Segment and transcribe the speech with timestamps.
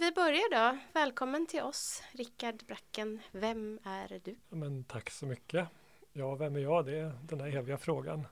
[0.00, 0.78] Vi börjar då.
[0.92, 3.20] Välkommen till oss, Rickard Bracken.
[3.32, 4.36] Vem är du?
[4.48, 5.68] Men tack så mycket.
[6.12, 6.86] Ja, vem är jag?
[6.86, 8.26] Det är den här eviga frågan.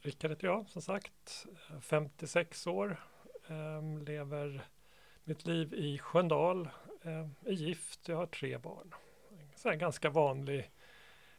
[0.00, 1.46] Rickard heter jag, som sagt.
[1.80, 3.00] 56 år.
[3.48, 4.66] Eh, lever
[5.24, 6.68] mitt liv i Sköndal.
[7.02, 8.94] Eh, är gift, jag har tre barn.
[9.54, 10.70] Så en ganska vanlig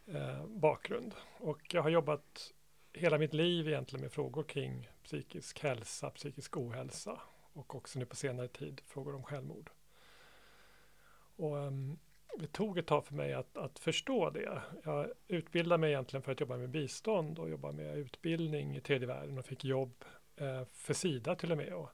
[0.05, 1.13] eh, bakgrund.
[1.37, 2.53] Och jag har jobbat
[2.93, 7.19] hela mitt liv egentligen med frågor kring psykisk hälsa, psykisk ohälsa
[7.53, 9.69] och också nu på senare tid frågor om självmord.
[11.35, 11.99] Och, um,
[12.37, 14.61] det tog ett tag för mig att, att förstå det.
[14.83, 19.07] Jag utbildade mig egentligen för att jobba med bistånd och jobba med utbildning i tredje
[19.07, 21.73] världen och fick jobb eh, för Sida till och med.
[21.73, 21.89] Och,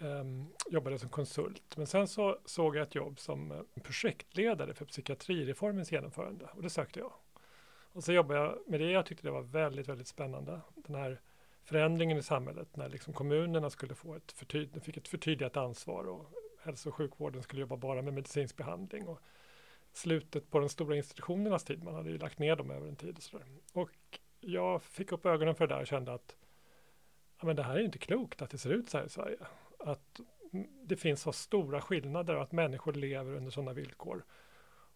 [0.00, 1.76] um, jobbade som konsult.
[1.76, 6.70] Men sen så såg jag ett jobb som eh, projektledare för psykiatrireformens genomförande och det
[6.70, 7.12] sökte jag.
[7.92, 8.90] Och så jobbade jag med det.
[8.90, 10.60] Jag tyckte det var väldigt, väldigt spännande.
[10.74, 11.20] Den här
[11.68, 16.32] förändringen i samhället när liksom kommunerna skulle få ett, förtyd fick ett förtydligat ansvar och
[16.62, 19.08] hälso och sjukvården skulle jobba bara med medicinsk behandling.
[19.08, 19.20] Och
[19.92, 23.16] slutet på de stora institutionernas tid, man hade ju lagt ner dem över en tid
[23.16, 23.46] och sådär.
[23.72, 26.36] Och jag fick upp ögonen för det där och kände att
[27.40, 29.38] ja, men det här är inte klokt att det ser ut så här i Sverige.
[29.78, 30.20] Att
[30.82, 34.24] det finns så stora skillnader och att människor lever under sådana villkor.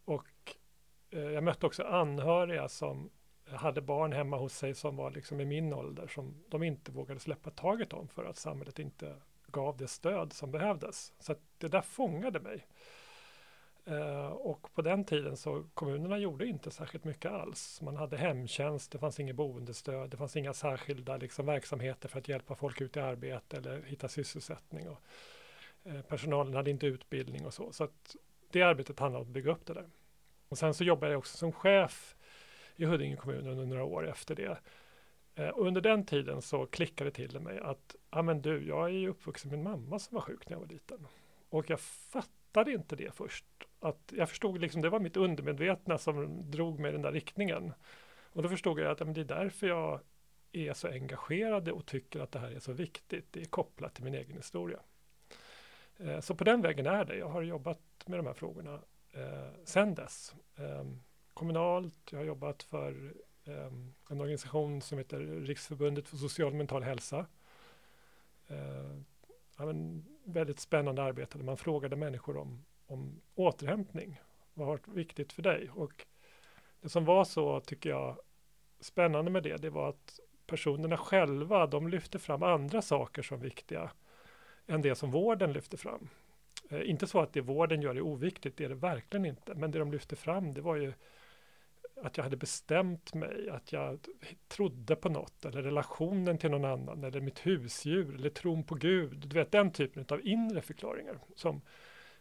[0.05, 0.57] Och
[1.11, 3.11] eh, jag mötte också anhöriga som
[3.57, 7.21] hade barn hemma hos sig som var liksom i min ålder som de inte vågade
[7.21, 11.13] släppa taget om för att samhället inte gav det stöd som behövdes.
[11.19, 12.67] Så det där fångade mig.
[13.91, 17.81] Uh, och på den tiden så kommunerna gjorde inte särskilt mycket alls.
[17.81, 22.29] Man hade hemtjänst, det fanns inget boendestöd, det fanns inga särskilda liksom, verksamheter för att
[22.29, 24.89] hjälpa folk ut i arbete eller hitta sysselsättning.
[24.89, 25.03] Och,
[25.87, 27.73] uh, personalen hade inte utbildning och så.
[27.73, 28.17] Så att
[28.51, 29.91] det arbetet handlade om att bygga upp det där.
[30.49, 32.17] Och sen så jobbade jag också som chef
[32.83, 34.59] i Huddinge kommun under några år efter det.
[35.35, 38.85] Eh, och under den tiden så klickade det till mig att, ja men du, jag
[38.85, 41.07] är ju uppvuxen med en mamma som var sjuk när jag var liten.
[41.49, 43.45] Och jag fattade inte det först.
[43.81, 47.73] Att jag förstod liksom, det var mitt undermedvetna som drog mig i den där riktningen.
[48.33, 50.01] Och då förstod jag att ja, men det är därför jag
[50.53, 53.27] är så engagerad och tycker att det här är så viktigt.
[53.31, 54.79] Det är kopplat till min egen historia.
[55.97, 57.17] Eh, så på den vägen är det.
[57.17, 58.81] Jag har jobbat med de här frågorna
[59.13, 60.35] eh, sedan dess.
[60.57, 61.01] Ehm,
[61.43, 63.15] Kommunalt, jag har jobbat för
[63.45, 67.27] um, en organisation som heter Riksförbundet för social och mental hälsa.
[68.51, 69.01] Uh,
[69.59, 74.21] ja, men väldigt spännande arbete där man frågade människor om, om återhämtning.
[74.55, 75.71] Vad har varit viktigt för dig?
[75.75, 76.07] Och
[76.81, 78.17] det som var så, tycker jag,
[78.81, 83.91] spännande med det, det var att personerna själva, de lyfte fram andra saker som viktiga
[84.67, 86.09] än det som vården lyfte fram.
[86.71, 89.55] Eh, inte så att det vården gör är oviktigt, det är det verkligen inte.
[89.55, 90.93] Men det de lyfte fram, det var ju
[92.03, 94.07] att jag hade bestämt mig, att jag
[94.49, 99.29] trodde på något eller relationen till någon annan eller mitt husdjur eller tron på Gud.
[99.29, 101.63] Du vet den typen av inre förklaringar som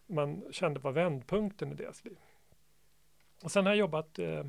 [0.05, 2.17] man kände var vändpunkten i deras liv.
[3.43, 4.43] Och sen har jag jobbat eh,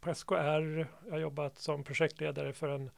[0.00, 2.90] på SKR, jag har jobbat som projektledare för en,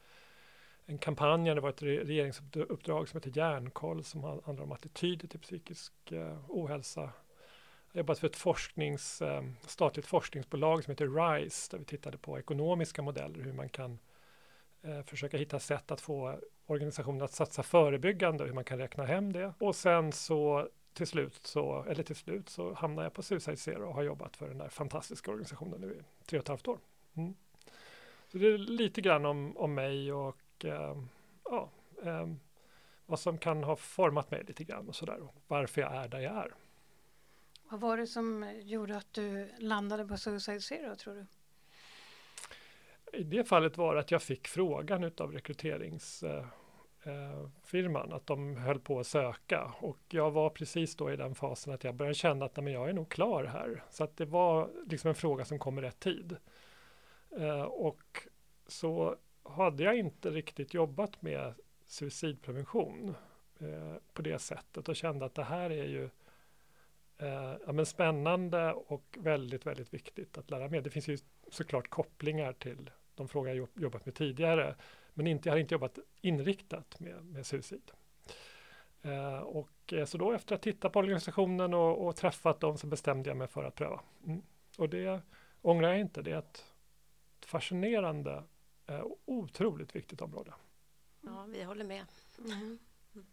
[0.85, 6.11] en kampanj, det var ett regeringsuppdrag som heter Järnkoll som handlar om attityder till psykisk
[6.11, 7.11] eh, ohälsa
[7.91, 12.17] jag har jobbat för ett forsknings, eh, statligt forskningsbolag som heter RISE där vi tittade
[12.17, 13.99] på ekonomiska modeller, hur man kan
[14.81, 19.05] eh, försöka hitta sätt att få organisationen att satsa förebyggande, och hur man kan räkna
[19.05, 19.53] hem det.
[19.59, 23.87] Och sen så till slut så, eller till slut så hamnade jag på Suicide Zero
[23.87, 26.79] och har jobbat för den där fantastiska organisationen nu i tre och ett halvt år.
[27.13, 27.35] Mm.
[28.31, 30.97] Så det är lite grann om, om mig och eh,
[31.43, 31.69] ja,
[32.03, 32.27] eh,
[33.05, 36.19] vad som kan ha format mig lite grann och sådär och varför jag är där
[36.19, 36.53] jag är.
[37.71, 41.25] Vad var det som eh, gjorde att du landade på Suicide Zero tror du?
[43.17, 48.57] I det fallet var det att jag fick frågan utav rekryteringsfirman eh, eh, att de
[48.57, 52.15] höll på att söka och jag var precis då i den fasen att jag började
[52.15, 53.83] känna att nej, jag är nog klar här.
[53.89, 56.37] Så att det var liksom en fråga som kom i rätt tid.
[57.67, 58.27] Och
[58.67, 61.53] så hade jag inte riktigt jobbat med
[61.87, 63.15] suicidprevention
[64.13, 66.09] på det sättet och kände att det här är ju
[67.21, 70.81] eh, ja, men spännande och väldigt, väldigt viktigt att lära mer.
[70.81, 71.17] Det finns ju
[71.51, 74.75] såklart kopplingar till de frågor jag jobbat med tidigare,
[75.13, 77.91] men inte, jag har inte jobbat inriktat med, med suicid.
[79.01, 82.77] Eh, och eh, så då efter att ha tittat på organisationen och, och, träffat dem
[82.77, 84.01] så bestämde jag mig för att pröva.
[84.25, 84.41] Mm.
[84.77, 85.21] Och det
[85.61, 86.21] ångrar jag inte.
[86.21, 86.65] Det är ett
[87.45, 88.43] fascinerande
[88.87, 90.53] eh, och otroligt viktigt område.
[91.21, 92.05] Ja, vi håller med.
[92.37, 92.79] Mm.
[93.15, 93.25] Mm.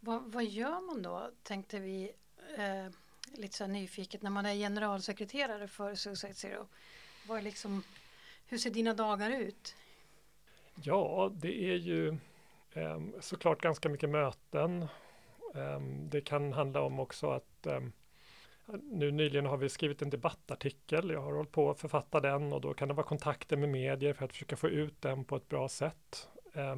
[0.00, 2.12] Vad, vad, gör man då, tänkte vi,
[2.56, 2.86] eh,
[3.34, 6.66] lite så nyfiket när man är generalsekreterare för Suicide Zero.
[7.28, 7.82] Vad är liksom,
[8.46, 9.74] hur ser dina dagar ut?
[10.74, 12.08] Ja, det är ju
[12.72, 14.82] eh, såklart ganska mycket möten.
[15.54, 15.80] Eh,
[16.10, 17.80] det kan handla om också att eh,
[18.82, 21.10] nu nyligen har vi skrivit en debattartikel.
[21.10, 24.12] Jag har hållit på att författa den och då kan det vara kontakter med medier
[24.12, 26.28] för att försöka få ut den på ett bra sätt.
[26.52, 26.76] Eh,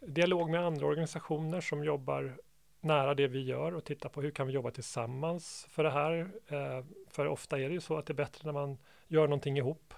[0.00, 2.36] dialog med andra organisationer som jobbar
[2.80, 6.30] nära det vi gör och titta på hur kan vi jobba tillsammans för det här.
[6.46, 8.78] Eh, för ofta är det ju så att det är bättre när man
[9.08, 9.94] gör någonting ihop.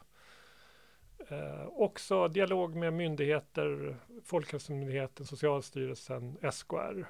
[1.29, 7.07] Eh, också dialog med myndigheter, Folkhälsomyndigheten, Socialstyrelsen, SKR.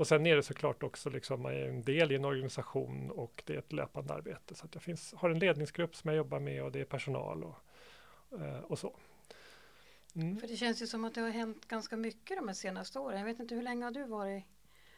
[0.00, 3.58] Och sen är det såklart också liksom en del i en organisation och det är
[3.58, 4.54] ett löpande arbete.
[4.54, 7.44] Så att jag finns, har en ledningsgrupp som jag jobbar med och det är personal
[7.44, 7.56] och,
[8.40, 8.96] eh, och så.
[10.14, 10.40] Mm.
[10.40, 13.18] För det känns ju som att det har hänt ganska mycket de senaste åren.
[13.18, 14.44] Jag vet inte hur länge har du varit?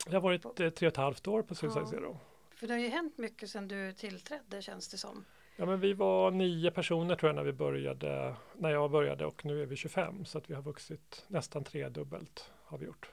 [0.06, 0.44] Jag har varit.
[0.44, 1.90] Eh, tre och ett halvt år på Suicide ja.
[1.90, 2.18] Zero.
[2.54, 5.24] För det har ju hänt mycket sedan du tillträdde känns det som.
[5.56, 9.44] Ja, men vi var nio personer tror jag när vi började, när jag började och
[9.44, 13.10] nu är vi 25 så att vi har vuxit nästan tredubbelt har vi gjort.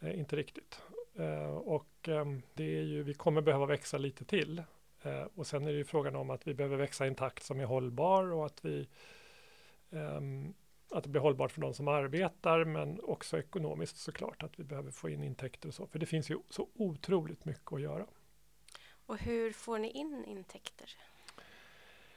[0.00, 0.80] Eh, inte riktigt.
[1.14, 2.24] Eh, och eh,
[2.54, 4.62] det är ju, vi kommer behöva växa lite till.
[5.02, 7.42] Eh, och sen är det ju frågan om att vi behöver växa i en takt
[7.42, 8.88] som är hållbar och att vi
[9.90, 10.54] ehm,
[10.90, 14.90] att det blir hållbart för de som arbetar men också ekonomiskt såklart att vi behöver
[14.90, 15.86] få in intäkter och så.
[15.86, 18.06] För det finns ju så otroligt mycket att göra.
[19.06, 20.90] Och hur får ni in intäkter?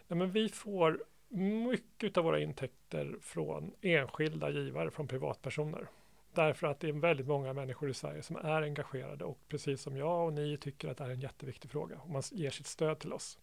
[0.07, 5.87] Ja, men vi får mycket av våra intäkter från enskilda givare, från privatpersoner.
[6.33, 9.97] Därför att det är väldigt många människor i Sverige som är engagerade och precis som
[9.97, 12.99] jag och ni tycker att det är en jätteviktig fråga och man ger sitt stöd
[12.99, 13.39] till oss.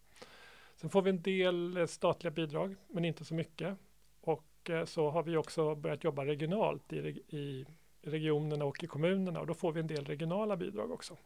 [0.77, 3.79] Sen får vi en del statliga bidrag, men inte så mycket.
[4.69, 6.99] Och eh, så har vi också börjat jobba regionalt i,
[7.29, 7.67] i
[8.03, 11.17] regionerna och i kommunerna och då får vi en del regionala bidrag också.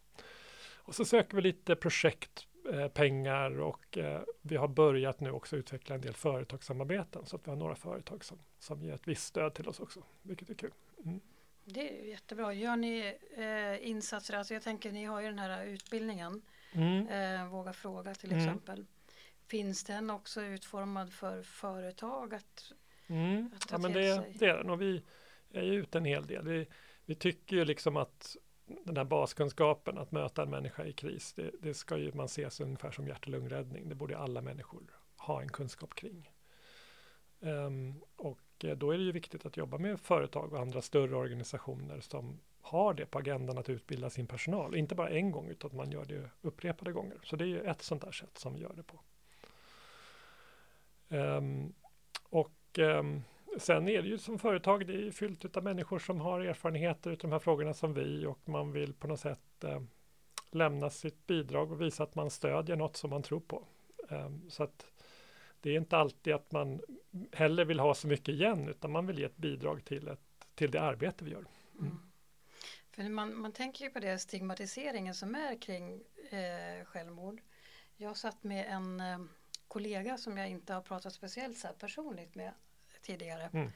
[0.76, 5.94] Och så söker vi lite projekt Eh, och eh, vi har börjat nu också utveckla
[5.94, 9.54] en del företagssamarbeten så att vi har några företag som, som ger ett visst stöd
[9.54, 10.72] till oss också, vilket är kul.
[11.04, 11.20] Mm.
[11.64, 12.52] Det är jättebra.
[12.52, 16.42] Gör ni eh, insatser, alltså jag tänker ni har ju den här utbildningen,
[16.72, 17.08] mm.
[17.08, 18.44] eh, Våga fråga till mm.
[18.44, 18.86] exempel.
[19.46, 22.72] Finns den också utformad för företag att,
[23.10, 23.50] mm.
[23.70, 25.02] ja, men det, det är den och vi
[25.52, 26.48] är ju ute en hel del.
[26.48, 26.66] Vi,
[27.04, 28.36] vi tycker ju liksom att
[28.84, 32.50] den här baskunskapen, att möta en människa i kris, det, det ska ju man se
[32.50, 33.88] som ungefär som hjärt och lungräddning.
[33.88, 34.82] Det borde alla människor
[35.16, 36.30] ha en kunskap kring.
[37.40, 41.16] Um, och eh, då är det ju viktigt att jobba med företag och andra större
[41.16, 44.76] organisationer som har det på agendan att utbilda sin personal.
[44.76, 47.18] Inte bara en gång utan att man gör det upprepade gånger.
[47.24, 49.00] Så det är ju ett sånt där sätt som vi gör det på.
[51.08, 51.74] Um,
[52.28, 53.22] och um,
[53.58, 57.16] sen är det ju som företag, det är fyllt av människor som har erfarenheter av
[57.16, 59.82] de här frågorna som vi och man vill på något sätt eh,
[60.50, 63.64] lämna sitt bidrag och visa att man stödjer något som man tror på.
[64.08, 64.86] Eh, så att
[65.60, 66.80] det är inte alltid att man
[67.32, 70.20] heller vill ha så mycket igen utan man vill ge ett bidrag till, ett,
[70.54, 71.38] till det arbete vi gör.
[71.78, 71.86] Mm.
[71.86, 71.98] Mm.
[72.90, 77.40] För man, man tänker ju på det stigmatiseringen som är kring eh, självmord.
[77.96, 79.18] Jag satt med en eh,
[79.70, 82.52] kollega som jag inte har pratat speciellt så personligt med
[83.02, 83.50] tidigare.
[83.52, 83.70] Mm.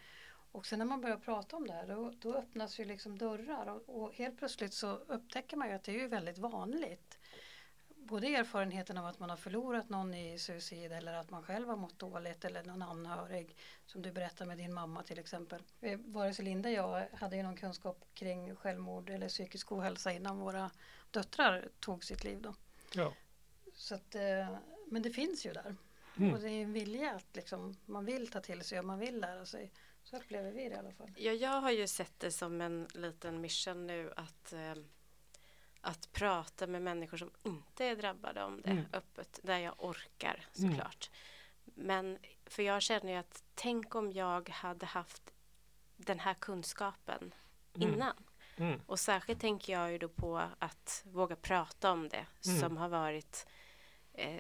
[0.52, 3.66] Och sen när man börjar prata om det här då, då öppnas ju liksom dörrar
[3.66, 7.18] och, och, helt plötsligt så upptäcker man ju att det är ju väldigt vanligt.
[7.88, 11.76] Både erfarenheten av att man har förlorat någon i suicid eller att man själv har
[11.76, 15.62] mått dåligt eller någon anhörig som du berättar med din mamma till exempel.
[15.98, 20.38] Vare sig Linda och jag hade ju någon kunskap kring självmord eller psykisk ohälsa innan
[20.38, 20.70] våra
[21.10, 22.54] döttrar tog sitt liv då.
[22.94, 23.12] Ja.
[23.74, 25.76] Så att, eh, men det finns ju där.
[26.16, 26.34] Mm.
[26.34, 29.20] Och det är en vilja att liksom, man vill ta till sig och man vill
[29.20, 29.72] lära sig.
[30.04, 31.10] Så upplever vi det i alla fall.
[31.16, 34.74] Ja, jag har ju sett det som en liten mission nu att, eh,
[35.80, 38.84] att prata med människor som inte är drabbade om det mm.
[38.92, 40.70] öppet, där jag orkar mm.
[40.70, 41.10] såklart.
[41.10, 41.86] Mm.
[41.86, 45.34] Men för jag känner ju att tänk om jag hade haft
[45.96, 47.34] den här kunskapen
[47.74, 47.94] mm.
[47.94, 48.16] innan.
[48.56, 48.80] Mm.
[48.86, 53.46] Och särskilt tänker jag ju då på att våga prata om det som har varit
[53.46, 53.63] eh,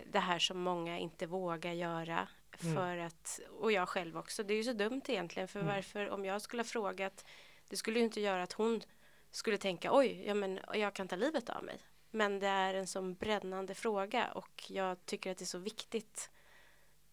[0.06, 2.28] det här som många inte vågar göra.
[2.60, 2.74] Mm.
[2.74, 4.42] För att, och jag själv också.
[4.42, 5.48] Det är ju så dumt egentligen.
[5.48, 5.74] För mm.
[5.74, 7.24] varför, om jag skulle ha frågat,
[7.68, 8.82] det skulle ju inte göra att hon
[9.30, 11.78] skulle tänka oj, ja men jag kan ta livet av mig.
[12.10, 16.30] Men det är en sån brännande fråga och jag tycker att det är så viktigt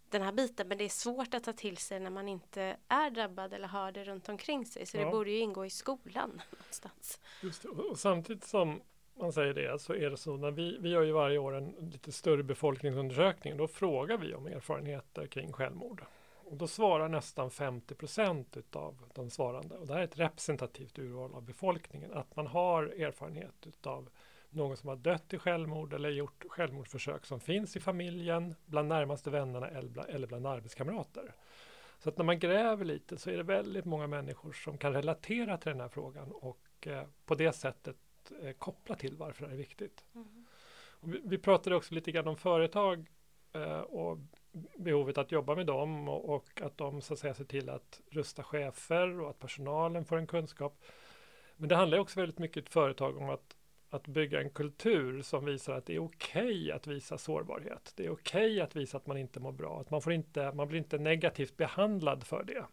[0.10, 0.68] den här biten.
[0.68, 3.91] Men det är svårt att ta till sig när man inte är drabbad eller har
[3.91, 4.86] det runt omkring sig.
[4.86, 5.06] Så ja.
[5.06, 7.20] det borde ju ingå i skolan någonstans.
[7.41, 7.70] Just det.
[7.70, 8.82] Och samtidigt som
[9.22, 11.75] man säger det så är det så när vi, vi gör ju varje år en
[11.92, 13.58] lite större befolkningsundersökning.
[13.58, 16.04] Då frågar vi om erfarenheter kring självmord.
[16.51, 21.00] Och då svarar nästan 50 procent utav de svarande, och det här är ett representativt
[21.00, 24.10] urval av befolkningen, att man har erfarenhet utav
[24.50, 29.30] någon som har dött i självmord eller gjort självmordsförsök som finns i familjen, bland närmaste
[29.30, 31.36] vännerna eller bland arbetskamrater.
[32.00, 35.58] Så att när man gräver lite så är det väldigt många människor som kan relatera
[35.58, 39.54] till den här frågan och eh, på det sättet att eh, koppla till varför det
[39.54, 40.06] är viktigt.
[40.16, 40.46] Mm.
[41.01, 43.08] Vi, vi, pratade också lite grann om företag
[43.54, 44.18] eh, och
[44.78, 48.01] behovet att jobba med dem och, och, att de så att säga ser till att
[48.10, 50.82] rusta chefer och att personalen får en kunskap.
[51.56, 53.56] Men det handlar också väldigt mycket i ett företag om att,
[53.90, 57.94] att bygga en kultur som visar att det är okej okay att visa sårbarhet.
[57.96, 60.51] Det är okej okay att visa att man inte mår bra, att man, får inte,
[60.51, 62.66] man blir inte negativt behandlad för det.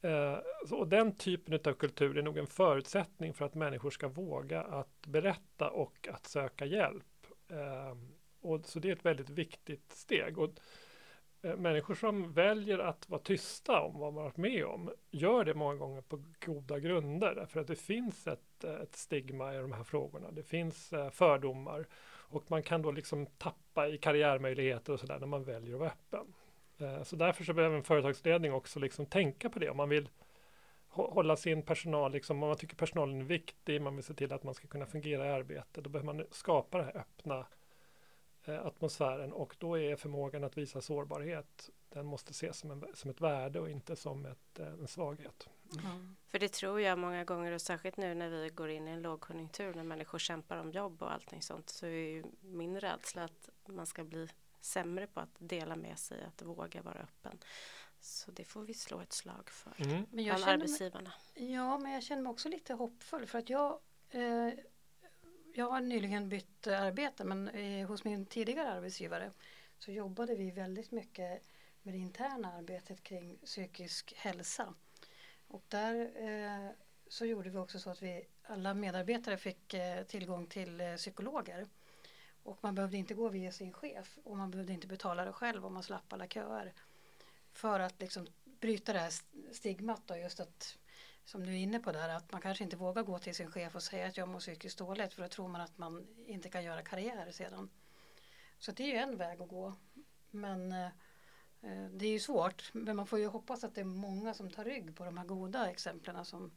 [0.00, 0.38] Eh,
[0.70, 5.06] och den typen av kultur är nog en förutsättning för att människor ska våga att
[5.06, 7.26] berätta och att söka hjälp.
[7.48, 7.96] Eh,
[8.40, 10.38] och så det är ett väldigt viktigt steg.
[10.38, 10.50] Och
[11.42, 15.54] eh, människor som väljer att vara tysta om vad man varit med om gör det
[15.54, 17.34] många gånger på goda grunder.
[17.34, 20.30] Därför att det finns ett, eh, ett stigma i de här frågorna.
[20.30, 21.86] Det finns eh, fördomar
[22.30, 25.90] och man kan då liksom tappa i karriärmöjligheter och sådär när man väljer att vara
[25.90, 26.34] öppen.
[26.80, 29.70] Eh, så därför så behöver en företagsledning också liksom tänka på det.
[29.70, 30.08] Om man vill
[30.88, 34.42] hålla sin personal, liksom, om man tycker personalen är viktig, man vill se till att
[34.42, 37.46] man ska kunna fungera i arbetet, då behöver man skapa den här öppna
[38.44, 43.10] eh, atmosfären och då är förmågan att visa sårbarhet, den måste ses som, en, som
[43.10, 45.48] ett värde och inte som ett, eh, en svaghet.
[45.72, 46.16] Mm.
[46.26, 49.02] För det tror jag många gånger och särskilt nu när vi går in i en
[49.02, 53.48] lågkonjunktur när människor kämpar om jobb och allting sånt så är ju min rädsla att
[53.66, 54.28] man ska bli
[54.60, 57.38] sämre på att dela med sig, att våga vara öppen.
[58.00, 60.06] Så det får vi slå ett slag för mm.
[60.10, 61.12] men jag bland arbetsgivarna.
[61.34, 64.50] Mig, ja, men jag känner mig också lite hoppfull för att jag eh,
[65.54, 69.32] jag har nyligen bytt arbete men eh, hos min tidigare arbetsgivare
[69.78, 71.42] så jobbade vi väldigt mycket
[71.82, 74.74] med det interna arbetet kring psykisk hälsa.
[75.48, 76.70] Och där eh,
[77.08, 81.68] så gjorde vi också så att vi alla medarbetare fick eh, tillgång till eh, psykologer.
[82.50, 85.66] Och man behövde inte gå via sin chef och man behövde inte betala det själv
[85.66, 86.72] om man slapp alla köer.
[87.52, 89.12] För att liksom bryta det här
[89.52, 90.78] stigmat då just att
[91.24, 93.74] som du är inne på där att man kanske inte vågar gå till sin chef
[93.74, 96.64] och säga att jag mår psykiskt dåligt för då tror man att man inte kan
[96.64, 97.70] göra karriär sedan.
[98.58, 99.74] Så det är ju en väg att gå.
[100.30, 100.90] Men eh,
[101.90, 104.64] det är ju svårt men man får ju hoppas att det är många som tar
[104.64, 106.52] rygg på de här goda exemplen som,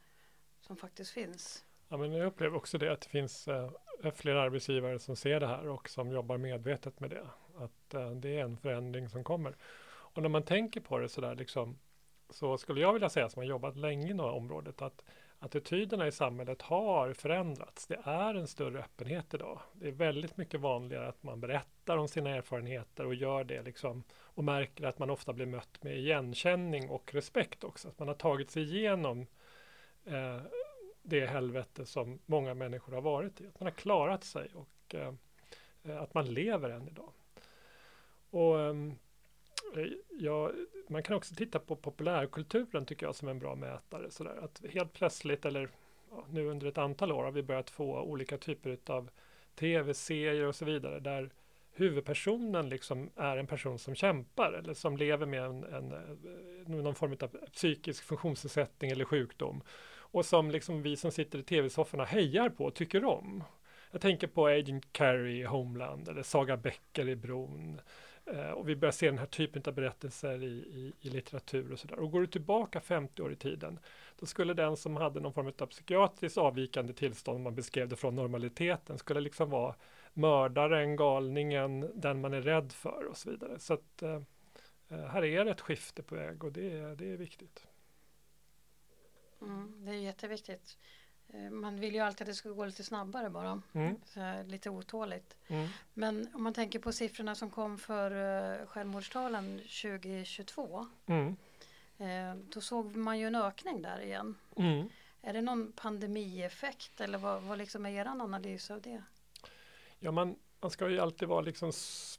[0.61, 1.65] som faktiskt finns.
[1.93, 3.71] Ja, men jag upplever också det att det finns eh,
[4.15, 7.27] fler arbetsgivare som ser det här och som jobbar medvetet med det.
[7.57, 9.55] Att eh, det är en förändring som kommer.
[9.85, 11.79] Och när man tänker på det sådär liksom,
[12.29, 15.03] så skulle jag vilja säga som har jobbat länge inom området att
[15.39, 17.87] attityderna i samhället har förändrats.
[17.87, 19.59] Det är en större öppenhet idag.
[19.73, 24.03] Det är väldigt mycket vanligare att man berättar om sina erfarenheter och gör det liksom
[24.13, 27.87] och märker att man ofta blir mött med igenkänning och respekt också.
[27.87, 29.27] Att man har tagit sig igenom
[30.05, 30.41] eh,
[31.03, 33.47] det helvete som många människor har varit i.
[33.47, 35.13] Att man har klarat sig och eh,
[35.83, 37.11] eh att man lever än idag.
[38.29, 38.95] Och ehm,
[39.75, 40.51] eh, ja,
[40.87, 44.11] man kan också titta på populärkulturen tycker jag som en bra mätare.
[44.11, 44.35] Sådär.
[44.43, 45.69] Att helt plötsligt, eller
[46.11, 49.09] ja, nu under ett antal år har vi börjat få olika typer av
[49.55, 51.29] tv-serier och så vidare där
[51.71, 56.95] huvudpersonen liksom är en person som kämpar eller som lever med en, en, eh, någon
[56.95, 59.63] form av psykisk funktionsnedsättning eller sjukdom
[60.13, 63.43] och som liksom vi som sitter i tv-sofforna hejar på och tycker om.
[63.91, 67.81] Jag tänker på Agent Carey i Homeland eller Saga Becker i Bron.
[68.25, 71.79] Eh, och vi börjar se den här typen av berättelser i, i, i litteratur och
[71.79, 71.99] sådär.
[71.99, 73.79] Och går du tillbaka 50 år i tiden,
[74.19, 77.95] då skulle den som hade någon form av psykiatriskt avvikande tillstånd, om man beskrev det
[77.95, 79.75] från normaliteten, skulle liksom vara
[80.13, 83.59] mördaren, galningen, den man är rädd för och så vidare.
[83.59, 84.21] Så att eh,
[84.89, 87.67] eh här är det ett skifte på väg och det, det är viktigt.
[89.43, 90.77] Mm, det är jätteviktigt.
[91.33, 93.61] Eh, man vill ju alltid att det ska gå lite snabbare bara.
[93.73, 94.47] Mm.
[94.47, 95.35] lite otåligt.
[95.47, 95.67] Mm.
[95.93, 100.87] Men om man tänker på siffrorna som kom för uh, självmordstalen 2022.
[101.05, 101.35] Mm.
[101.97, 104.35] Eh, då såg man ju en ökning där igen.
[104.57, 104.89] Mm.
[105.21, 109.03] Är det någon pandemieffekt eller vad, vad liksom är er analys av det?
[109.99, 111.71] Ja, man, man ska ju alltid vara liksom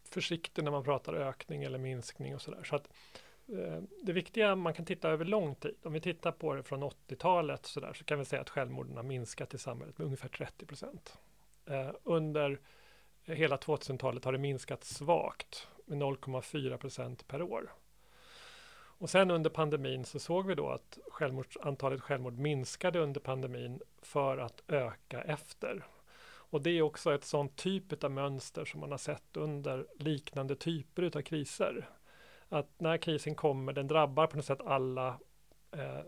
[0.04, 2.64] försiktig när man pratar ökning eller minskning och sådär.
[2.64, 5.74] Så att Eh, Eh, det viktiga, man kan titta över lång tid.
[5.82, 8.96] Om vi tittar på det från 80-talet så, där, så kan vi säga att självmorden
[8.96, 11.18] har minskat i samhället med ungefär 30 procent.
[11.66, 12.60] Eh, under
[13.24, 17.72] hela 2000-talet har det minskat svagt med 0,4 procent per år.
[18.98, 23.80] Och sen under pandemin så såg vi då att självmord, antalet självmord minskade under pandemin
[24.02, 25.84] för att öka efter.
[26.26, 30.56] Och det är också ett sånt typ av mönster som man har sett under liknande
[30.56, 31.88] typer av kriser
[32.54, 35.20] att när krisen kommer, den drabbar på något sätt alla
[35.73, 35.99] eh,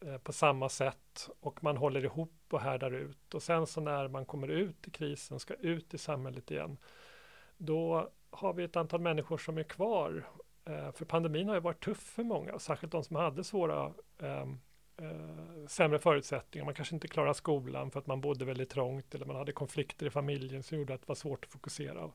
[0.00, 3.34] eh, på samma sätt och man håller ihop och härdar ut.
[3.34, 6.78] Och sen så när man kommer ut i krisen, ska ut i samhället igen,
[7.56, 10.26] då har vi ett antal människor som är kvar.
[10.64, 14.46] Eh, för pandemin har ju varit tuff för många, särskilt de som hade svåra eh,
[14.96, 16.64] eh, sämre förutsättningar.
[16.64, 20.06] Man kanske inte klarar skolan för att man bodde väldigt trångt eller man hade konflikter
[20.06, 22.10] i familjen som gjorde att det var svårt att fokusera.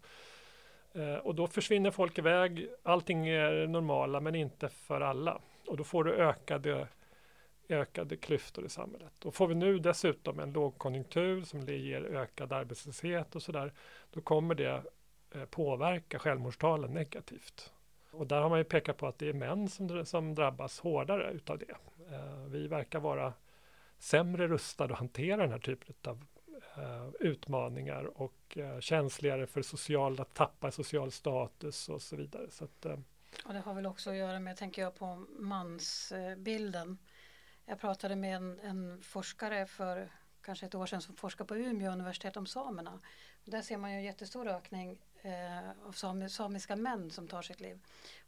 [0.94, 2.70] Eh, och då försvinner folk iväg.
[2.84, 5.42] Allting är normala men inte för alla.
[5.68, 6.88] Och då får du ökade,
[7.70, 9.26] ökade klyftor i samhället.
[9.26, 13.74] Och får vi nu dessutom en lågkonjunktur som ger ökad arbetslöshet och sådär,
[14.12, 14.84] då kommer det
[15.36, 17.74] eh, påverka självmordstalen negativt.
[18.12, 21.32] Och där har man ju pekat på att det är män som, som drabbas hårdare
[21.32, 21.76] utav det.
[22.16, 23.34] Eh, vi verkar vara
[23.98, 26.26] sämre rustade att hantera den här typen av
[26.78, 32.52] Eh, utmaningar och eh, känsligare för social, att tappa social status och så vidare.
[32.52, 32.98] Så att, eh,
[33.46, 36.98] och det har väl också att göra med, tänker jag, på mansbilden.
[37.66, 40.12] Jag pratade med en, en, forskare för
[40.42, 43.00] kanske ett år sedan som forskar på Umeå universitet om samerna.
[43.46, 47.42] Och där ser man ju en jättestor ökning eh, av sam, samiska män som tar
[47.42, 47.80] sitt liv.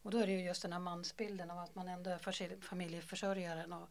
[0.01, 3.73] Och då är det ju just den här mansbilden av att man ändå är familjeförsörjaren
[3.73, 3.89] och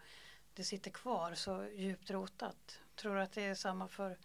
[0.55, 2.81] det sitter kvar så djupt rotat.
[2.95, 4.19] Tror du att det är samma för,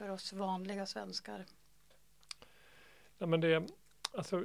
[0.00, 1.44] för oss vanliga svenskar?
[3.18, 3.70] Ja, men det,
[4.12, 4.44] alltså,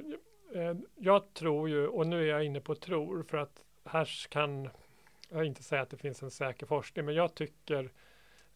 [0.54, 4.68] eh, jag tror ju, och nu är jag inne på tror, för att här kan
[5.28, 7.92] jag inte säga att det finns en säker forskning, men jag tycker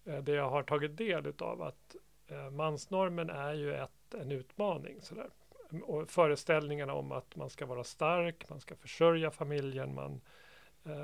[0.05, 5.03] eh, det jag har tagit del av att eh, mansnormen är ju ett, en utmaning.
[5.03, 5.31] Sådär.
[5.83, 10.21] Och föreställningarna om att man ska vara stark, man ska försörja familjen, man,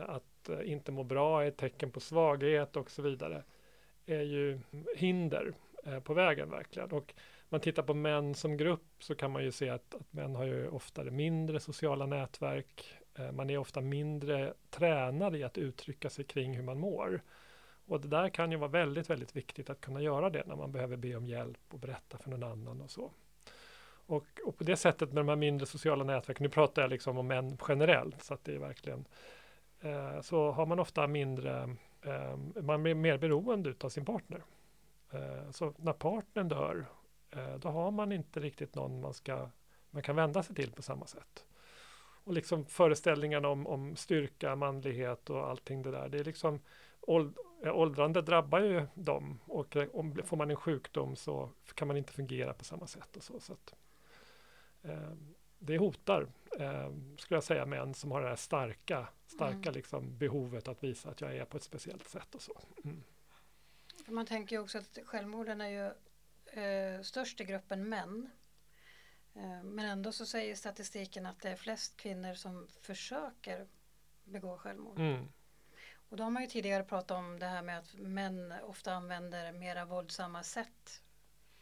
[0.07, 3.43] att inte må bra är ett tecken på svaghet och så vidare,
[4.07, 4.61] är ju
[4.97, 5.55] hinder
[6.05, 6.91] på vägen verkligen.
[6.91, 7.15] Och
[7.49, 10.45] man tittar på män som grupp så kan man ju se att, att män har
[10.45, 12.95] ju oftare mindre sociala nätverk.
[13.15, 17.23] Eh, man är ofta mindre tränad i att uttrycka sig kring hur man mår.
[17.87, 20.73] Och det där kan ju vara väldigt, väldigt viktigt att kunna göra det när man
[20.73, 23.11] behöver be om hjälp och berätta för någon annan och så.
[24.07, 27.19] Och, och på det sättet med de här mindre sociala nätverken, nu pratar jag liksom
[27.19, 29.05] om män generellt, så att det är verkligen,
[29.81, 34.43] eh, så har man ofta mindre, eh, man blir mer beroende av sin partner.
[35.11, 36.87] Eh, så när partnern dör
[37.37, 39.49] Eh, då har man inte riktigt någon man, ska,
[39.91, 41.47] man kan vända sig till på samma sätt.
[42.25, 46.09] Och liksom föreställningarna om, om styrka, manlighet och allting det där.
[46.09, 46.61] Det är liksom
[47.01, 52.13] åld, åldrande drabbar ju dem och om, får man en sjukdom så kan man inte
[52.13, 53.17] fungera på samma sätt.
[53.17, 53.75] och så, så att,
[54.83, 55.13] eh,
[55.59, 56.27] Det hotar,
[56.59, 59.75] eh, skulle jag säga, män som har det här starka, starka mm.
[59.75, 62.61] liksom, behovet att visa att jag är på ett speciellt sätt och så.
[62.85, 63.03] Mm.
[64.09, 65.87] Man tänker ju också att självmorden är ju
[66.63, 68.31] eh, störst i gruppen män.
[69.35, 73.67] Eh, men ändå så säger statistiken att det är flest kvinnor som försöker
[74.25, 74.99] begå självmord.
[74.99, 75.29] Mm.
[76.09, 79.53] Och då har man ju tidigare pratat om det här med att män ofta använder
[79.53, 81.03] mera våldsamma sätt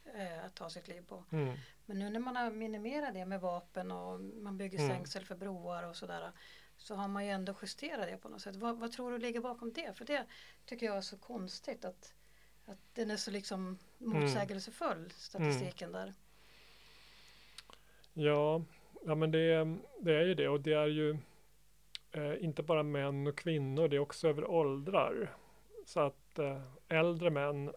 [0.04, 1.24] eh, att ta sitt liv på.
[1.32, 1.56] Mm.
[1.86, 4.90] Men nu när man har minimerat det med vapen och man bygger mm.
[4.90, 6.32] stängsel för broar och sådär
[6.76, 8.56] så har man ju ändå justerat det på något sätt.
[8.56, 9.96] Vad, vad, tror du ligger bakom det?
[9.96, 10.26] För det
[10.64, 12.14] tycker jag är så konstigt att
[12.64, 15.10] att den är så liksom motsägelsefull, mm.
[15.10, 16.00] statistiken mm.
[16.00, 16.14] där.
[18.12, 18.62] Ja,
[19.04, 21.18] ja men det, det är ju det och det är ju
[22.12, 25.36] eh, inte bara män och kvinnor, det är också över åldrar.
[25.86, 27.72] Så att eh, äldre män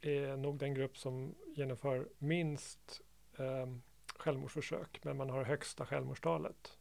[0.00, 3.00] är nog den grupp som genomför minst
[3.38, 3.66] eh,
[4.16, 6.78] självmordsförsök, men man har högsta självmordstalet.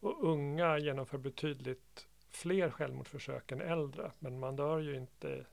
[0.00, 5.46] Och unga genomför betydligt fler självmordsförsök än äldre, men man dör ju inte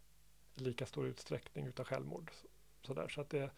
[0.55, 2.31] lika stor utsträckning utav självmord.
[2.81, 3.07] Så, där.
[3.07, 3.51] så att det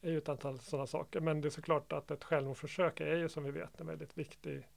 [0.00, 1.20] är ju ett antal sådana saker.
[1.20, 4.68] Men det är såklart att ett självmordsförsök är ju som vi vet en väldigt viktig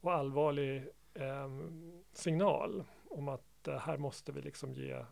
[0.00, 1.48] och allvarlig eh,
[2.12, 5.04] signal om att eh, här måste vi liksom ge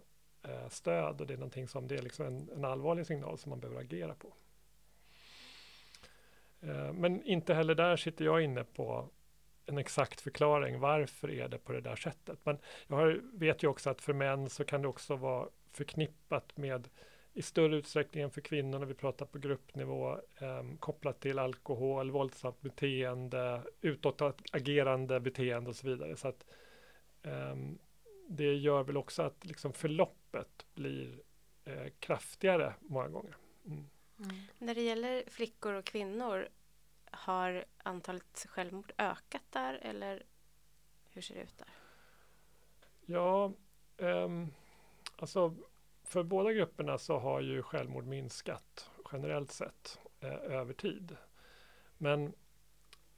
[0.42, 3.50] eh, stöd och det är någonting som det är liksom en, en allvarlig signal som
[3.50, 4.32] man behöver agera på.
[6.60, 9.08] Eh, men inte heller där sitter jag inne på
[9.68, 10.80] en exakt förklaring.
[10.80, 12.38] Varför är det på det där sättet?
[12.44, 16.56] Men jag har, vet ju också att för män så kan det också vara förknippat
[16.56, 16.88] med
[17.32, 22.10] i större utsträckning än för kvinnor när vi pratar på gruppnivå eh, kopplat till alkohol,
[22.10, 26.16] våldsamt beteende, utåtagerande beteende och så vidare.
[26.16, 26.44] Så att
[27.22, 27.56] eh,
[28.28, 31.20] det gör väl också att liksom förloppet blir
[31.64, 33.36] eh, kraftigare många gånger.
[33.66, 33.86] Mm.
[34.18, 34.36] Mm.
[34.58, 36.48] När det gäller flickor och kvinnor,
[37.12, 40.22] har antalet självmord ökat där eller
[41.10, 41.68] hur ser det ut där?
[43.06, 43.52] Ja,
[43.96, 44.54] um,
[45.16, 45.54] alltså
[46.04, 51.16] för båda grupperna så har ju självmord minskat generellt sett eh, över tid.
[51.98, 52.32] Men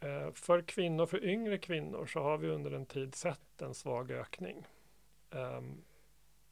[0.01, 4.11] eh, för kvinnor, för yngre kvinnor så har vi under en tid sett en svag
[4.11, 4.67] ökning.
[5.31, 5.85] Um,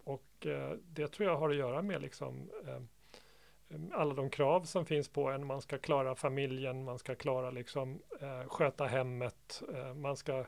[0.04, 2.88] och eh, det tror jag har att göra med liksom, ehm,
[3.92, 5.46] alla de krav som finns på en.
[5.46, 10.38] Man ska klara familjen, man ska klara liksom eh, sköta hemmet, eh, man ska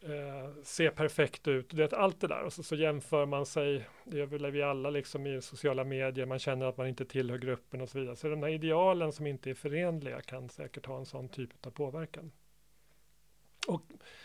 [0.00, 1.70] eh, se perfekt ut.
[1.70, 4.90] Det, allt det där och så, så jämför man sig, det gör väl vi alla
[4.90, 8.16] liksom i sociala medier, man känner att man inte tillhör gruppen och så vidare.
[8.16, 11.70] Så de här idealen som inte är förenliga kan säkert ha en sån typ av
[11.70, 12.32] påverkan.
[13.68, 13.82] Och,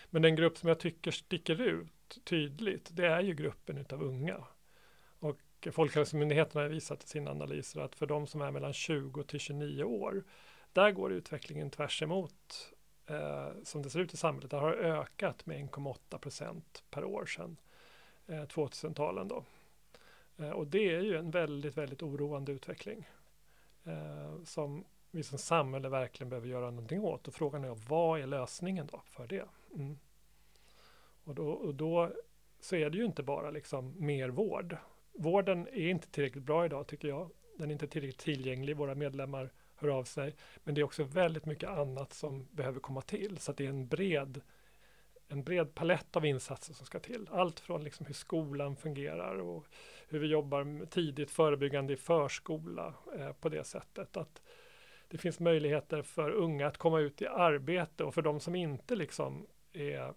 [0.09, 4.43] men den grupp som jag tycker sticker ut tydligt, det är ju gruppen utav unga.
[5.67, 9.39] Och Folkhälsomyndigheten har visat i sina analyser att för de som är mellan 20 till
[9.39, 10.23] 29 år,
[10.73, 12.73] där går utvecklingen tvärs emot
[13.05, 14.51] eh, som det ser ut i samhället.
[14.51, 17.57] Det har ökat med 1,8 procent per år sedan
[18.27, 19.27] eh, 2000-talen.
[19.27, 19.45] Då.
[20.37, 23.09] Eh, och det är ju en väldigt, väldigt oroande utveckling
[23.83, 27.27] eh, som vi som samhälle verkligen behöver göra någonting åt.
[27.27, 29.45] Och frågan är vad är lösningen då för det?
[29.75, 29.99] Mm.
[31.23, 32.11] Och, då, och då
[32.59, 34.77] så är det ju inte bara liksom mer vård.
[35.13, 37.29] Vården är inte tillräckligt bra idag tycker jag.
[37.57, 38.77] Den är inte tillräckligt tillgänglig.
[38.77, 40.35] Våra medlemmar hör av sig.
[40.63, 43.37] Men det är också väldigt mycket annat som behöver komma till.
[43.37, 44.41] Så det är en bred,
[45.27, 47.27] en bred palett av insatser som ska till.
[47.31, 49.65] Allt från liksom hur skolan fungerar och
[50.07, 54.17] hur vi jobbar tidigt förebyggande i förskola eh, på det sättet.
[54.17, 54.41] Att
[55.07, 58.95] det finns möjligheter för unga att komma ut i arbete och för de som inte
[58.95, 60.13] liksom är,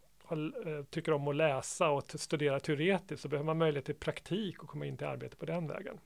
[0.90, 4.86] tycker om att läsa och studera teoretiskt så behöver man möjlighet till praktik och komma
[4.86, 5.98] in till arbete på den vägen.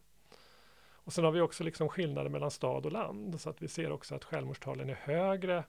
[1.10, 3.92] Och sen har vi också liksom skillnader mellan stad och land så att vi ser
[3.92, 5.64] också att självmordstalen är högre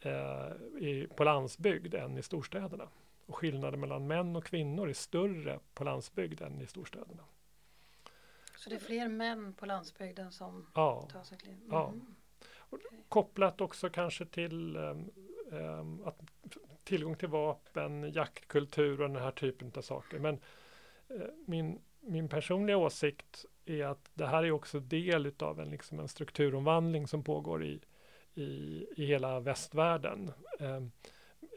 [0.00, 2.88] eh, i, på landsbygd än i storstäderna.
[3.26, 7.22] Och skillnaden mellan män och kvinnor är större på landsbygd än i storstäderna.
[8.56, 11.54] Så det är fler män på landsbygden som ja, tar sig liv?
[11.54, 11.68] Mm.
[11.70, 11.94] Ja.
[12.70, 12.98] Okay.
[13.08, 15.10] Kopplat också kanske till um,
[15.50, 16.20] um, att
[16.84, 20.18] tillgång till vapen, jaktkultur och den här typen av saker.
[20.18, 20.34] Men
[21.08, 26.00] eh, min, min personliga åsikt är att det här är också del av en, liksom
[26.00, 27.80] en strukturomvandling som pågår i,
[28.34, 30.32] i, i hela västvärlden.
[30.58, 30.90] Ehm,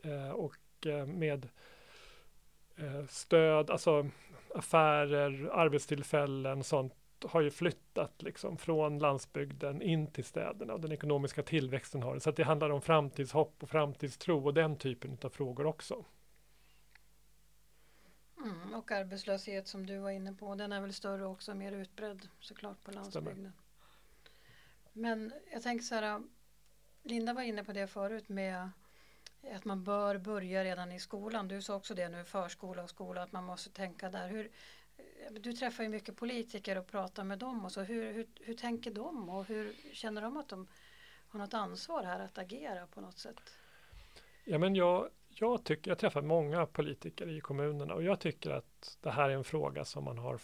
[0.03, 1.49] eh, och eh, med
[2.75, 4.09] eh, stöd, alltså
[4.55, 6.93] affärer, arbetstillfällen, sånt
[7.25, 12.19] har ju flyttat liksom från landsbygden in till städerna och den ekonomiska tillväxten har det.
[12.19, 16.05] Så det handlar om framtidshopp och framtidstro och den typen av frågor också.
[18.43, 22.27] Mm, och arbetslöshet som du var inne på, den är väl större också, mer utbredd
[22.39, 23.33] såklart på landsbygden.
[23.33, 23.51] Stämmer.
[24.93, 26.21] Men jag tänker så här,
[27.03, 28.69] Linda var inne på det förut med
[29.51, 31.47] att man bör börja redan i skolan.
[31.47, 34.27] Du sa också det nu, förskola och skola, att man måste tänka där.
[34.27, 34.51] Hur,
[35.31, 37.81] du träffar ju mycket politiker och pratar med dem och så.
[37.81, 40.67] Hur, hur, hur tänker de och hur känner de att de
[41.27, 43.41] har något ansvar här att agera på något sätt?
[44.45, 48.97] Ja, men jag, jag, tycker, jag träffar många politiker i kommunerna och jag tycker att
[49.01, 50.39] det här är en fråga som man har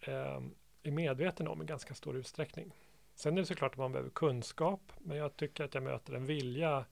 [0.00, 0.40] eh,
[0.82, 2.74] är medveten om i ganska stor utsträckning.
[3.14, 6.26] Sen är det såklart att man behöver kunskap, men jag tycker att jag möter en
[6.26, 6.84] vilja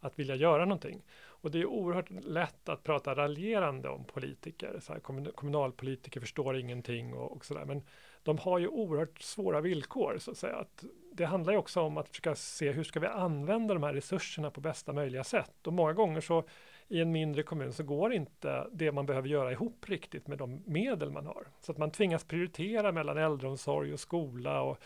[0.00, 1.02] att vilja göra någonting.
[1.46, 4.78] Och det är oerhört lätt att prata raljerande om politiker.
[4.80, 7.64] Så här, kommunalpolitiker förstår ingenting och, och sådär.
[7.64, 7.82] Men
[8.22, 10.56] de har ju oerhört svåra villkor så att säga.
[10.56, 13.92] Att det handlar ju också om att försöka se hur ska vi använda de här
[13.94, 15.66] resurserna på bästa möjliga sätt.
[15.66, 16.44] Och många gånger så
[16.88, 20.62] i en mindre kommun så går inte det man behöver göra ihop riktigt med de
[20.66, 21.46] medel man har.
[21.60, 24.78] Så att man tvingas prioritera mellan äldreomsorg och skola och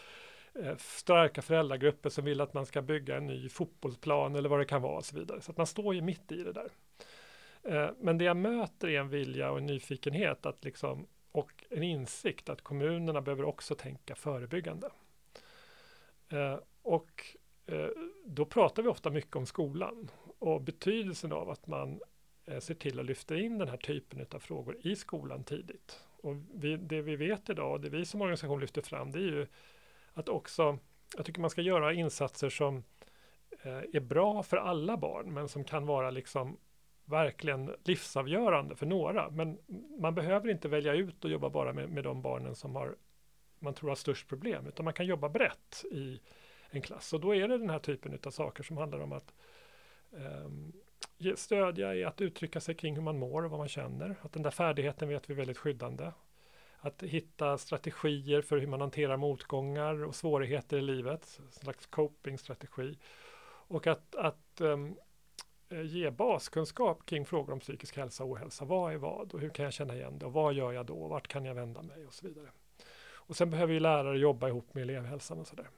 [0.54, 4.64] Eh, starka föräldragrupper som vill att man ska bygga en ny fotbollsplan eller vad det
[4.64, 5.40] kan vara och så vidare.
[5.40, 6.70] Så att man står ju mitt i det där.
[7.62, 11.82] Eh, men det jag möter är en vilja och en nyfikenhet att liksom, och en
[11.82, 14.90] insikt att kommunerna behöver också tänka förebyggande.
[16.28, 17.36] Eh, och
[18.24, 22.00] då pratar vi ofta mycket om skolan och betydelsen av att man
[22.60, 26.00] ser till att lyfta in den här typen av frågor i skolan tidigt.
[26.22, 29.22] Och vi, det vi vet idag, och det vi som organisation lyfter fram, det är
[29.22, 29.46] ju
[30.14, 30.78] att också,
[31.16, 32.84] jag tycker man ska göra insatser som
[33.62, 36.56] eh, är bra för alla barn, men som kan vara liksom
[37.04, 39.30] verkligen livsavgörande för några.
[39.30, 39.58] Men
[39.98, 42.96] man behöver inte välja ut och jobba bara med, med de barnen som har
[43.60, 46.20] man tror har störst problem, utan man kan jobba brett i
[46.70, 47.12] en klass.
[47.12, 49.34] Och då är det den här typen av saker som handlar om att
[50.12, 54.16] eh, stödja i att uttrycka sig kring hur man mår och vad man känner.
[54.22, 56.10] Att den där färdigheten vet vi är väldigt skyddande.
[56.80, 62.98] Att hitta strategier för hur man hanterar motgångar och svårigheter i livet, en slags coping-strategi.
[63.42, 64.96] Och att, att um,
[65.70, 68.64] ge baskunskap kring frågor om psykisk hälsa och ohälsa.
[68.64, 71.08] Vad är vad och hur kan jag känna igen det och vad gör jag då?
[71.08, 72.48] Vart kan jag vända mig och så vidare.
[73.12, 75.70] Och sen behöver ju lärare jobba ihop med elevhälsan och sådär.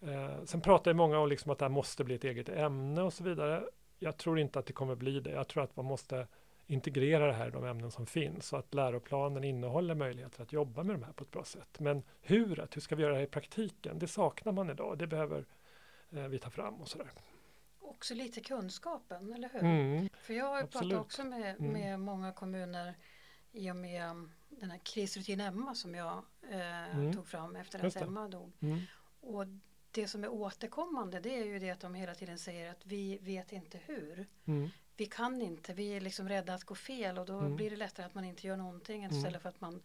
[0.00, 3.02] Eh, sen pratar ju många om liksom att det här måste bli ett eget ämne
[3.02, 3.64] och så vidare.
[3.98, 5.30] Jag tror inte att det kommer bli det.
[5.30, 6.26] Jag tror att man måste
[6.70, 10.82] integrera det här i de ämnen som finns så att läroplanen innehåller möjligheter att jobba
[10.82, 11.80] med de här på ett bra sätt.
[11.80, 13.98] Men hur, hur ska vi göra det här i praktiken?
[13.98, 14.98] Det saknar man idag.
[14.98, 15.44] Det behöver
[16.10, 17.10] eh, vi ta fram och sådär.
[17.80, 19.60] också lite kunskapen, eller hur?
[19.60, 21.72] Mm, För jag har ju pratat också med, Mm.
[21.72, 22.94] med många kommuner
[23.52, 27.12] i och med um, den här krisrutin Emma som jag eh, Mm.
[27.12, 27.96] tog fram efter att.
[27.96, 28.52] Emma dog.
[28.60, 28.78] mm,
[29.20, 29.44] Och
[29.90, 33.18] det som är återkommande det är ju det att de hela tiden säger att vi
[33.18, 34.26] vet inte hur.
[34.46, 37.56] mm, Vi kan inte, vi är liksom rädda att gå fel och då Mm.
[37.56, 39.16] blir det lättare att man inte gör någonting Mm.
[39.16, 39.82] istället för att man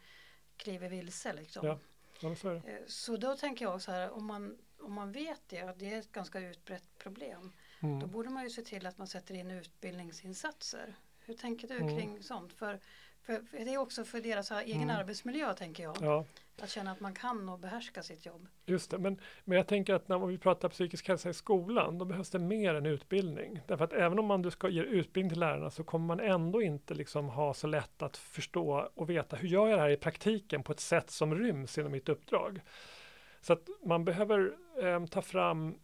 [0.57, 1.33] kliver vilse.
[1.33, 1.67] Liksom.
[1.67, 1.79] Ja.
[2.19, 2.53] ja, så.
[2.53, 5.93] Eh, Så då tänker jag så här, om man, om man vet det, att det
[5.93, 8.11] är ett ganska utbrett problem, då Mm.
[8.11, 10.95] borde man ju se till att man sätter in utbildningsinsatser.
[11.19, 11.97] Hur tänker du Mm.
[11.97, 12.53] kring sånt?
[12.53, 12.79] För,
[13.25, 14.95] för, för det är också för deras egen Mm.
[14.95, 15.95] arbetsmiljö tänker jag.
[16.01, 16.25] Ja,
[16.61, 18.47] Att känna att man kan och behärska sitt jobb.
[18.65, 18.97] just det.
[18.97, 22.39] Men, men jag tänker att när vi pratar psykisk hälsa i skolan, då behövs det
[22.39, 23.59] mer än utbildning.
[23.67, 26.61] Därför att även om man du ska ge utbildning till lärarna så kommer man ändå
[26.61, 29.97] inte liksom ha så lätt att förstå och veta hur gör jag det här i
[29.97, 32.61] praktiken på ett sätt som ryms inom mitt uppdrag.
[33.41, 35.75] Så att man behöver em, ta fram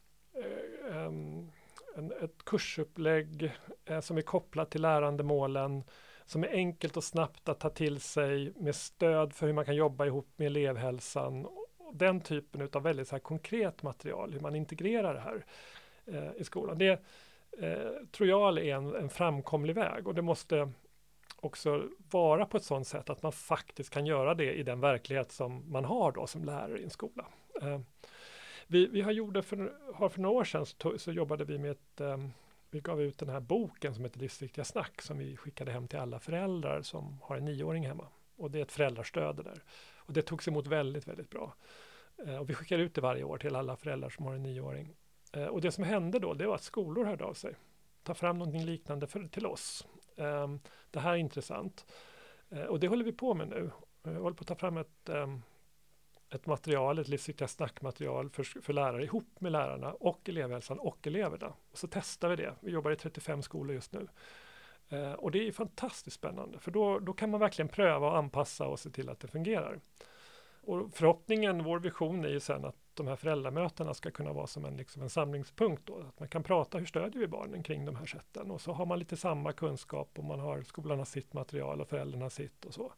[0.89, 3.51] eh, en, ett kursupplägg
[3.85, 5.83] eh, som är kopplat till lärandemålen
[6.29, 9.75] som är enkelt och snabbt att ta till sig med stöd för hur man kan
[9.75, 14.55] jobba ihop med elevhälsan och den typen av väldigt så här konkret material, hur man
[14.55, 15.45] integrerar det här
[16.05, 16.77] eh, i skolan.
[16.77, 17.01] Det
[17.59, 20.71] eh, tror jag är en, en framkomlig väg och det måste
[21.35, 25.31] också vara på ett sådant sätt att man faktiskt kan göra det i den verklighet
[25.31, 27.25] som man har då som lärare i en skola.
[27.61, 27.79] Eh,
[28.67, 31.71] vi, vi har, gjorde för, har för några år sedan så, så jobbade vi med
[31.71, 32.17] ett eh,
[32.71, 35.99] vi gav ut den här boken som heter Livsviktiga snack som vi skickade hem till
[35.99, 38.07] alla föräldrar som har en nioåring hemma.
[38.35, 39.63] Och det är ett föräldrastöd det där.
[39.95, 41.55] Och det togs emot väldigt, väldigt bra.
[42.25, 44.95] Eh, och vi skickar ut det varje år till alla föräldrar som har en nioåring.
[45.33, 47.55] Eh, och det som hände då, det var att skolor hörde av sig.
[48.03, 49.87] Ta fram någonting liknande för, till oss.
[50.17, 50.59] Ehm,
[50.91, 51.85] det här är intressant.
[52.49, 53.71] Eh, och det håller vi på med nu.
[54.03, 55.41] Vi håller på att ta fram ett, ehm,
[56.31, 61.53] ett material, ett livsviktiga snackmaterial för, för lärare ihop med lärarna och elevhälsan och eleverna.
[61.71, 62.53] Och så testar vi det.
[62.59, 64.07] Vi jobbar i 35 skolor just nu.
[64.89, 68.67] Eh, och det är fantastiskt spännande för då, då kan man verkligen pröva och anpassa
[68.67, 69.79] och se till att det fungerar.
[70.61, 74.65] Och förhoppningen, vår vision är ju sen att de här föräldramötena ska kunna vara som
[74.65, 75.99] en, liksom en samlingspunkt då.
[75.99, 78.85] Att man kan prata hur stödjer vi barnen kring de här sätten och så har
[78.85, 82.73] man lite samma kunskap och man har skolan har sitt material och föräldrarna sitt och
[82.73, 82.93] så.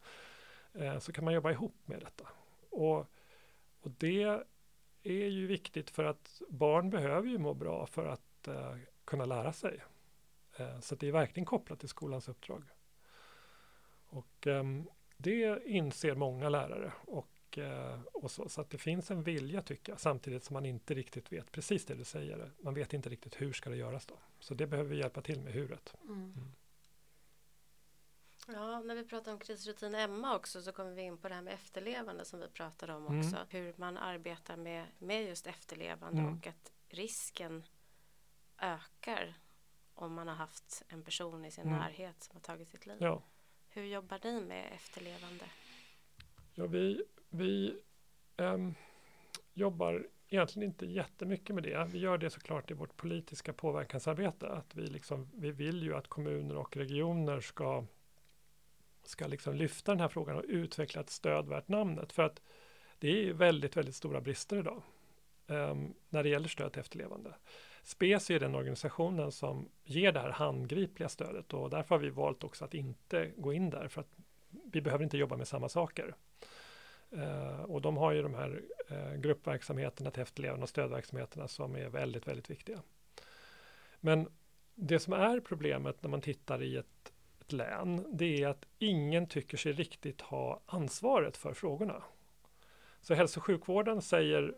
[0.74, 2.28] Eh, så kan man jobba ihop med detta.
[2.70, 3.06] Och,
[3.82, 4.44] och det
[5.02, 9.52] är ju viktigt för att barn behöver ju må bra för att eh, kunna lära
[9.52, 9.80] sig.
[10.56, 12.64] Eh, så det är verkligen kopplat till skolans uppdrag.
[14.06, 14.84] Och ehm,
[15.16, 19.92] det inser många lärare och, eh, och så, så att det finns en vilja tycker
[19.92, 22.50] jag, samtidigt som man inte riktigt vet precis det du säger.
[22.60, 24.14] Man vet inte riktigt hur ska det göras då.
[24.40, 25.94] Så det behöver vi hjälpa till med huret.
[26.08, 26.52] Mm.
[28.52, 31.42] Ja, när vi pratar om krisrutin Emma också så kommer vi in på det här
[31.42, 33.18] med efterlevande som vi pratade om Mm.
[33.20, 33.46] också.
[33.48, 36.34] Hur man arbetar med, med just efterlevande Mm.
[36.38, 37.64] och att risken
[38.58, 39.34] ökar
[39.94, 41.78] om man har haft en person i sin Mm.
[41.78, 42.96] närhet som har tagit sitt liv.
[43.00, 43.22] Ja.
[43.68, 45.44] Hur jobbar ni med efterlevande?
[46.54, 47.80] Ja, vi, vi
[48.36, 48.74] ehm,
[49.54, 51.84] jobbar egentligen inte jättemycket med det.
[51.92, 54.48] Vi gör det såklart i vårt politiska påverkansarbete.
[54.48, 57.84] Att vi, liksom, vi vill ju att kommuner och regioner ska,
[59.08, 62.12] ska liksom lyfta den här frågan och utveckla ett stöd värt namnet.
[62.12, 62.42] För att
[62.98, 64.82] det är väldigt, väldigt stora brister idag
[65.46, 67.34] ehm, när det gäller stöd till efterlevande.
[67.82, 72.44] SPES är den organisationen som ger det här handgripliga stödet och därför har vi valt
[72.44, 74.10] också att inte gå in där för att
[74.72, 76.14] vi behöver inte jobba med samma saker.
[77.10, 81.88] Eh, och de har ju de här eh, gruppverksamheterna till efterlevande och stödverksamheterna som är
[81.88, 82.82] väldigt, väldigt viktiga.
[84.00, 84.28] Men
[84.74, 87.11] det som är problemet när man tittar i ett,
[87.52, 92.02] län, det är att ingen tycker sig riktigt ha ansvaret för frågorna.
[93.00, 94.54] Så hälso och sjukvården säger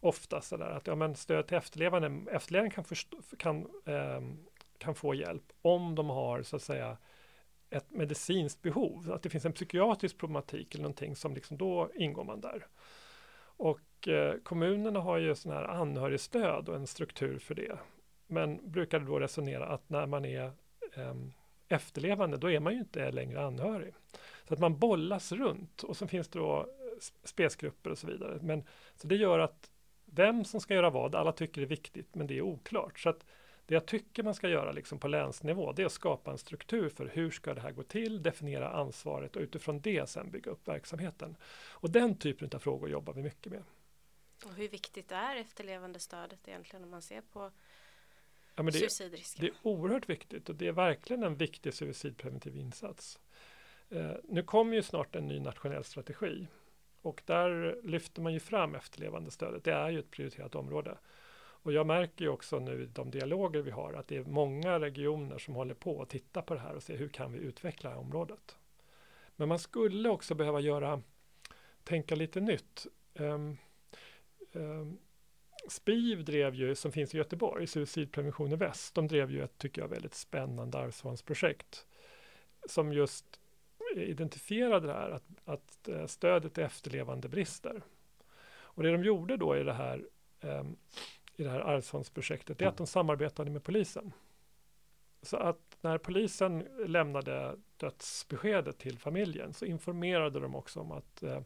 [0.00, 4.20] ofta sådär att ja, men stöd till efterlevande, efterlevande kan, förstå, kan, eh,
[4.78, 6.96] kan få hjälp om de har så att säga
[7.70, 12.24] ett medicinskt behov, att det finns en psykiatrisk problematik eller någonting som liksom då ingår
[12.24, 12.66] man där.
[13.58, 17.78] Och eh, kommunerna har ju sån här anhörigstöd och en struktur för det.
[18.26, 20.44] Men brukar då resonera att när man är
[20.96, 21.14] eh,
[21.68, 23.94] efterlevande, då är man ju inte längre anhörig.
[24.48, 26.66] Så att man bollas runt och så finns det då
[27.24, 28.38] spesgrupper och så vidare.
[28.42, 28.64] Men,
[28.96, 29.70] så det gör att
[30.04, 32.98] vem som ska göra vad, alla tycker det är viktigt, men det är oklart.
[32.98, 33.24] Så att
[33.66, 36.88] det jag tycker man ska göra liksom på länsnivå, det är att skapa en struktur
[36.88, 40.68] för hur ska det här gå till, definiera ansvaret och utifrån det sen bygga upp
[40.68, 41.36] verksamheten.
[41.68, 43.62] Och den typen av frågor jobbar vi mycket med.
[44.44, 47.50] Och hur viktigt är efterlevandestödet egentligen om man ser på
[48.56, 49.44] Ja, men det, suicidrisken?
[49.44, 53.18] det är oerhört viktigt och det är verkligen en viktig suicidpreventiv insats.
[53.88, 56.46] Eh, nu kommer ju snart en ny nationell strategi
[57.02, 59.64] och där lyfter man ju fram efterlevandestödet.
[59.64, 60.98] Det är ju ett prioriterat område.
[61.38, 64.80] Och jag märker ju också nu i de dialoger vi har att det är många
[64.80, 67.96] regioner som håller på att titta på det här och se hur kan vi utveckla
[67.96, 68.56] området.
[69.36, 71.02] Men man skulle också behöva göra,
[71.84, 72.86] tänka lite nytt.
[73.14, 73.58] Um,
[74.52, 74.98] um,
[75.68, 79.82] SPIV drev ju, som finns i Göteborg, Suicidprevention i Väst, de drev ju ett, tycker
[79.82, 81.86] jag, väldigt spännande arvsfondsprojekt
[82.68, 83.40] som just
[83.96, 87.82] identifierade det här att, att eh, stödet till efterlevande brister.
[88.48, 90.04] Och det de gjorde då i det här,
[90.40, 90.76] um,
[91.36, 94.12] i det här arvsfondsprojektet är att de samarbetade med polisen.
[95.22, 101.40] Så att när polisen lämnade dödsbeskedet till familjen så informerade de också om att eh,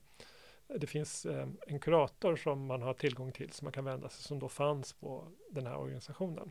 [0.77, 4.23] det finns eh, en kurator som man har tillgång till som man kan vända sig
[4.23, 6.51] som då fanns på den här organisationen.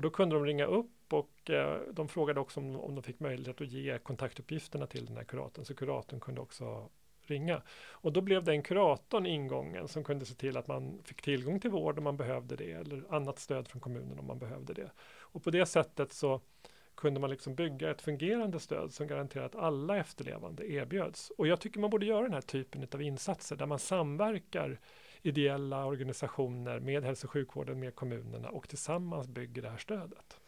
[0.00, 3.20] Och då kunde de ringa upp och eh, de frågade också om, om de fick
[3.20, 6.88] möjlighet att ge kontaktuppgifterna till den här kuratorn så kuratorn kunde också
[7.22, 7.62] ringa.
[7.90, 11.70] Och då blev den kuratorn ingången som kunde se till att man fick tillgång till
[11.70, 14.90] vård om man behövde det eller annat stöd från kommunen om man behövde det.
[15.18, 16.40] Och på det sättet så
[17.00, 21.30] kunde man liksom bygga ett fungerande stöd som garanterar att alla efterlevande erbjöds.
[21.30, 24.80] Och jag tycker man borde göra den här typen av insatser där man samverkar
[25.22, 30.40] ideella organisationer med hälso och sjukvården, med kommunerna och tillsammans bygger det här stödet.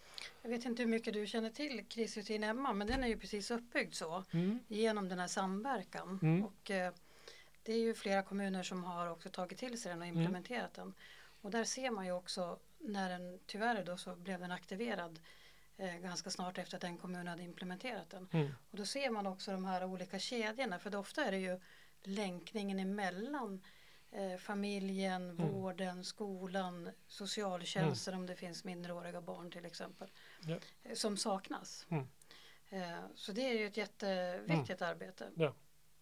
[0.43, 3.51] Jag vet inte hur mycket du känner till krisrutin Emma men den är ju precis
[3.51, 4.59] uppbyggd så mm.
[4.69, 6.19] genom den här samverkan.
[6.23, 6.45] Mm.
[6.45, 6.93] Och, eh,
[7.63, 10.19] det är ju flera kommuner som har också tagit till sig den och mm.
[10.19, 10.89] implementerat mm.
[10.89, 10.95] den.
[11.41, 15.19] Och där ser man ju också när den tyvärr då så blev den aktiverad
[15.83, 18.29] eh, ganska snart efter att en kommun hade implementerat den.
[18.33, 18.55] Mm.
[18.71, 21.61] Och då ser man också de här olika kedjorna för ofta är det ju
[22.03, 23.63] länkningen emellan
[24.11, 25.53] eh, familjen, mm.
[25.53, 28.23] vården, skolan, socialtjänsten mm.
[28.23, 30.11] om det finns minderåriga barn till exempel
[30.47, 30.59] ja.
[30.83, 31.87] eh, som saknas.
[31.91, 32.09] Mm.
[32.71, 34.91] Eh, så det är ju ett jätteviktigt mm.
[34.91, 35.31] arbete.
[35.35, 35.55] Ja.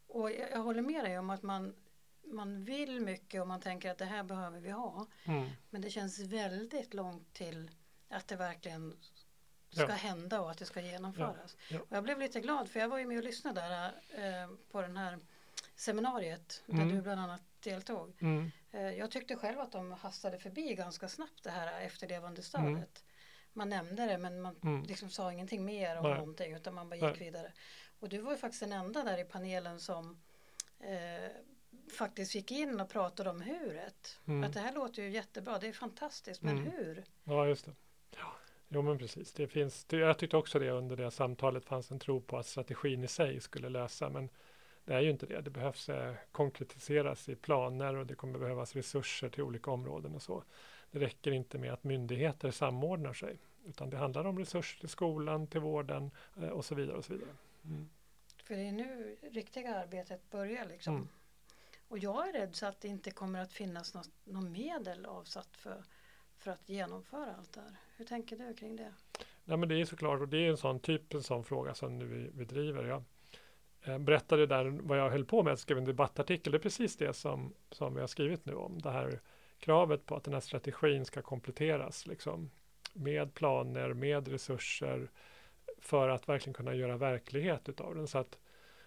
[0.07, 1.75] Och jag, jag, håller med dig om att man
[2.25, 5.07] man vill mycket och man tänker att det här behöver vi ha.
[5.25, 5.49] Mm.
[5.71, 7.71] Men det känns väldigt långt till
[8.09, 8.97] att det verkligen
[9.71, 9.95] ska ja.
[9.95, 11.57] hända och att det ska genomföras.
[11.69, 11.77] Ja.
[11.77, 11.81] Ja.
[11.81, 14.83] Och jag blev lite glad för jag var ju med och lyssnade där eh, på
[14.83, 15.19] den här
[15.77, 16.89] seminariet där mm.
[16.89, 18.17] du bland annat deltog.
[18.21, 18.51] Mm.
[18.73, 22.69] Eh, jag tyckte själv att de hastade förbi ganska snabbt det här efterlevande stödet.
[22.69, 22.87] Mm.
[23.53, 24.83] Man nämnde det men man mm.
[24.83, 26.15] liksom sa ingenting mer om Nej.
[26.15, 27.19] någonting utan man bara gick Nej.
[27.19, 27.53] vidare.
[28.01, 30.21] Och du var ju faktiskt den enda där i panelen som
[30.81, 31.31] eh,
[31.99, 34.19] faktiskt gick in och pratade om huret.
[34.27, 34.45] Mm.
[34.45, 36.71] Att det här låter ju jättebra, det är fantastiskt, men mm.
[36.71, 37.05] hur?
[37.25, 37.75] Ja, just det.
[38.11, 38.33] Ja.
[38.73, 39.33] Jo, men precis.
[39.33, 43.05] Det finns, jag tyckte också det under det samtalet fanns en tro på att strategin
[43.05, 44.29] i sig skulle lösa, men
[44.85, 45.41] det är ju inte det.
[45.41, 50.23] Det behövs eh, konkretiseras i planer och det kommer behövas resurser till olika områden och
[50.23, 50.45] så.
[50.91, 55.47] Det räcker inte med att myndigheter samordnar sig, utan det handlar om resurser till skolan,
[55.47, 56.97] till vården eh, och så vidare.
[56.97, 57.37] och så vidare.
[57.65, 57.89] Mm.
[58.45, 60.95] För det är nu riktiga arbetet börjar liksom.
[60.95, 61.09] Mm.
[61.89, 65.57] Och jag är rädd så att det inte kommer att finnas något, något medel avsatt
[65.57, 65.85] för,
[66.39, 67.77] för att genomföra allt det här.
[68.01, 68.93] Hur tänker du kring det?
[69.45, 71.99] Nej, men det är såklart, och det är en sån typ en sån fråga som
[71.99, 72.85] nu vi, vi driver.
[72.85, 73.03] Jag
[73.83, 76.53] eh, berättade där vad jag höll på med, jag skrev en debattartikel.
[76.53, 78.79] Det är precis det som, som vi har skrivit nu om.
[78.79, 79.21] Det här
[79.59, 82.51] kravet på att den här strategin ska kompletteras liksom,
[82.93, 85.11] med planer, med resurser
[85.79, 88.07] för att verkligen kunna göra verklighet utav den.
[88.07, 88.39] Så att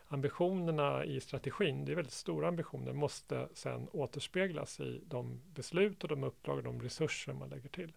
[0.08, 6.10] ambitionerna i strategin, det är väldigt stora ambitioner, måste sen återspeglas i de beslut och
[6.10, 7.94] de uppdrag och de resurser man lägger till.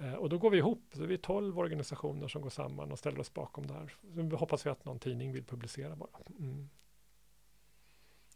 [0.00, 2.98] Eh, och då går vi ihop, så vi är tolv organisationer som går samman och
[2.98, 3.94] ställer oss bakom det här.
[4.30, 6.10] Så hoppas vi att någon tidning vill publicera bara.
[6.38, 6.70] Mm.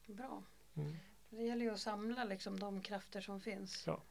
[0.06, 0.42] Bra.
[0.76, 0.96] Mm.
[1.30, 3.86] Det gäller ju att samla liksom de krafter som finns.
[3.86, 4.02] Ja.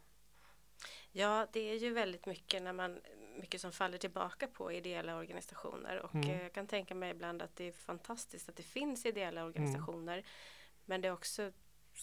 [1.11, 2.99] Ja, det är ju väldigt mycket när man
[3.39, 6.29] mycket som faller tillbaka på ideella organisationer och mm.
[6.29, 9.49] jag kan tänka mig ibland att det är fantastiskt att det finns ideella mm.
[9.49, 10.25] organisationer mm.
[10.85, 11.51] men det också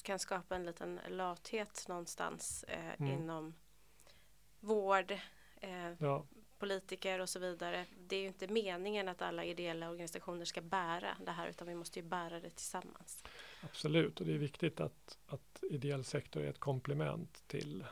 [0.03, 3.13] kan skapa en liten lathet någonstans eh, mm.
[3.13, 3.55] inom
[4.61, 5.19] vård,
[5.61, 6.27] eh, ja.
[6.59, 7.87] politiker och så vidare.
[8.07, 11.75] Det är ju inte meningen att alla ideella organisationer ska bära det här utan vi
[11.75, 13.25] måste ju bära det tillsammans.
[13.63, 17.85] Absolut och det är viktigt att, att ideell sektor är ett komplement till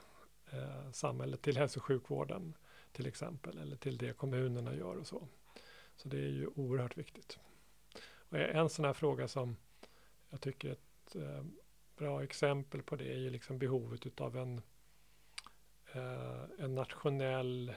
[0.52, 2.54] eh, samhället, till hälso och sjukvården
[2.92, 5.28] till exempel eller till det kommunerna gör och så.
[5.96, 7.38] Så det är ju oerhört viktigt.
[8.00, 9.56] Och en sån här fråga som
[10.30, 11.44] jag tycker är ett eh,
[11.96, 14.62] bra exempel på det är ju liksom behovet av en,
[15.92, 17.72] Eh, en nationell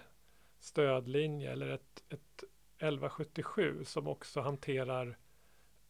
[0.60, 2.44] stödlinje eller ett, ett
[2.78, 5.18] 1177 som också hanterar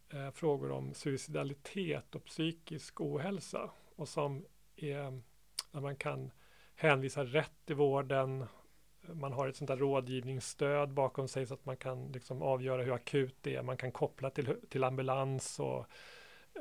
[0.09, 4.45] eh, frågor om suicidalitet och psykisk ohälsa och som
[4.75, 5.21] är
[5.71, 6.31] där man kan
[6.75, 8.45] hänvisa rätt i vården
[9.13, 12.93] man har ett sånt där rådgivningsstöd bakom sig så att man kan liksom avgöra hur
[12.93, 13.63] akut det är.
[13.63, 15.85] Man kan koppla till, till ambulans och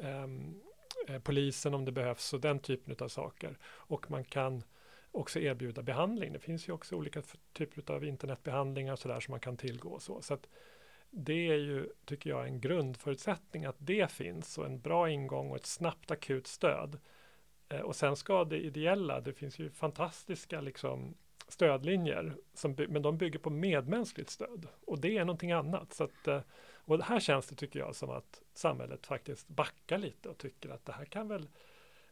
[0.03, 0.61] ehm,
[1.09, 3.59] eh, polisen om det behövs och den typen av saker.
[3.63, 4.63] Och man kan
[5.13, 6.33] också erbjuda behandling.
[6.33, 9.99] Det finns ju också olika typer av internetbehandlingar så där som man kan tillgå.
[9.99, 10.49] Så, så att
[11.11, 15.57] det är ju, tycker jag, en grundförutsättning att det finns och en bra ingång och
[15.57, 16.99] ett snabbt akut stöd.
[17.69, 21.15] Eh, och sen ska det ideella, det finns ju fantastiska liksom,
[21.49, 25.93] stödlinjer, som, men de bygger på medmänskligt stöd och det är någonting annat.
[25.93, 26.41] Så att, eh,
[26.73, 30.85] och här känns det, tycker jag, som att samhället faktiskt backar lite och tycker att
[30.85, 31.49] det här kan väl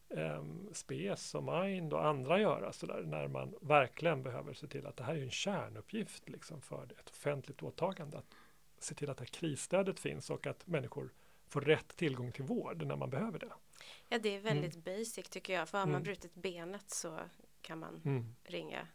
[0.09, 4.87] eh, SPES och Mind och andra göra så där, när man verkligen behöver se till
[4.87, 8.19] att det här är en kärnuppgift liksom, för ett offentligt åtagande.
[8.19, 8.35] Att
[8.79, 11.13] se till att det här krisstödet finns och att människor
[11.49, 13.53] får rätt tillgång till vård när man behöver det.
[14.09, 14.99] Ja, det är väldigt mm.
[14.99, 15.69] basic tycker jag.
[15.69, 16.03] För har man mm.
[16.03, 17.19] brutit benet så
[17.63, 18.35] kan man mm.
[18.45, 18.89] ringa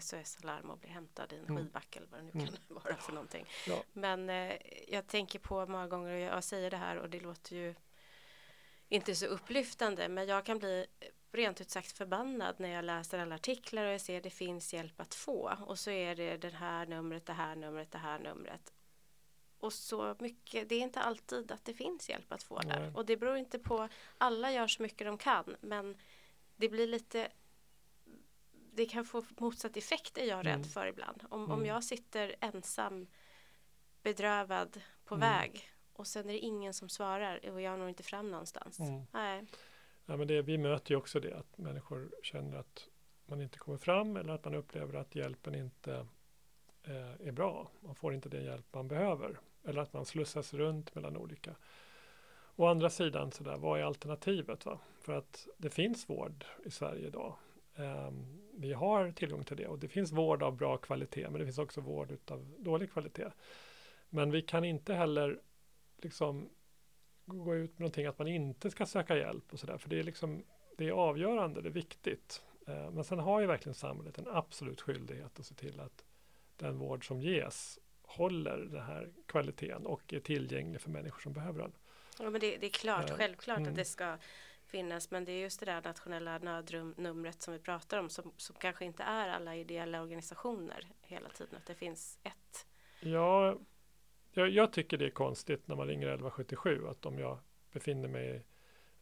[0.00, 1.56] SOS Alarm och bli hämtad i en mm.
[1.56, 2.46] skidbacke eller vad det nu mm.
[2.46, 3.46] kan vara för någonting.
[3.66, 3.82] Ja.
[3.92, 4.52] Men eh,
[4.88, 7.74] jag tänker på många gånger och jag säger det här och det låter ju
[8.88, 10.86] inte så upplyftande men jag kan bli
[11.32, 14.74] rent ut sagt förbannad när jag läser alla artiklar och jag ser att det finns
[14.74, 18.18] hjälp att få och så är det det här numret, det här numret, det här
[18.18, 18.72] numret
[19.58, 20.68] och så mycket.
[20.68, 22.96] Det är inte alltid att det finns hjälp att få där.
[22.96, 25.96] Och det beror inte på, alla gör så mycket de kan men
[26.56, 27.28] det blir lite
[28.72, 30.68] det kan få motsatt effekt är jag rädd mm.
[30.68, 31.24] för ibland.
[31.30, 31.50] Om, mm.
[31.50, 33.06] om jag sitter ensam
[34.02, 35.30] bedrövad på mm.
[35.30, 38.80] väg och sen är det ingen som svarar och jag når inte fram någonstans.
[38.80, 39.02] Mm.
[39.12, 39.44] Nej.
[40.06, 42.88] Ja, men det, vi möter ju också det att människor känner att
[43.26, 46.06] man inte kommer fram eller att man upplever att hjälpen inte
[46.82, 47.70] eh, är bra.
[47.80, 51.54] Man får inte den hjälp man behöver eller att man slussas runt mellan olika.
[52.56, 54.66] Å andra sidan, så där, vad är alternativet?
[54.66, 54.78] Va?
[55.00, 57.36] För att det finns vård i Sverige idag.
[57.76, 61.44] Um, vi har tillgång till det och det finns vård av bra kvalitet men det
[61.44, 63.30] finns också vård av dålig kvalitet.
[64.08, 65.40] Men vi kan inte heller
[66.04, 66.50] liksom
[67.26, 70.02] gå ut med någonting att man inte ska söka hjälp och sådär för det är
[70.02, 70.44] liksom
[70.76, 72.42] det är avgörande, det är viktigt.
[72.68, 76.04] Uh, men sen har ju verkligen samhället en absolut skyldighet att se till att
[76.56, 81.60] den vård som ges håller den här kvaliteten och är tillgänglig för människor som behöver
[81.60, 81.72] den.
[82.18, 83.70] Ja, men det, det är klart, uh, självklart mm.
[83.70, 84.18] att det ska
[84.66, 88.56] finnas men det är just det där nationella nödnumret som vi pratar om som, som
[88.56, 92.66] kanske inte är alla ideella organisationer hela tiden att det finns ett.
[93.00, 93.58] Ja,
[94.34, 97.38] jag, jag tycker det är konstigt när man ringer 1177 att om jag
[97.72, 98.44] befinner mig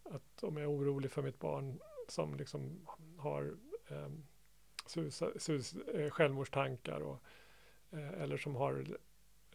[0.03, 2.87] att om jag är orolig för mitt barn som liksom
[3.19, 3.55] har
[3.89, 4.09] eh,
[4.87, 7.23] sus, sus, eh, självmordstankar och,
[7.91, 8.87] eh, eller som har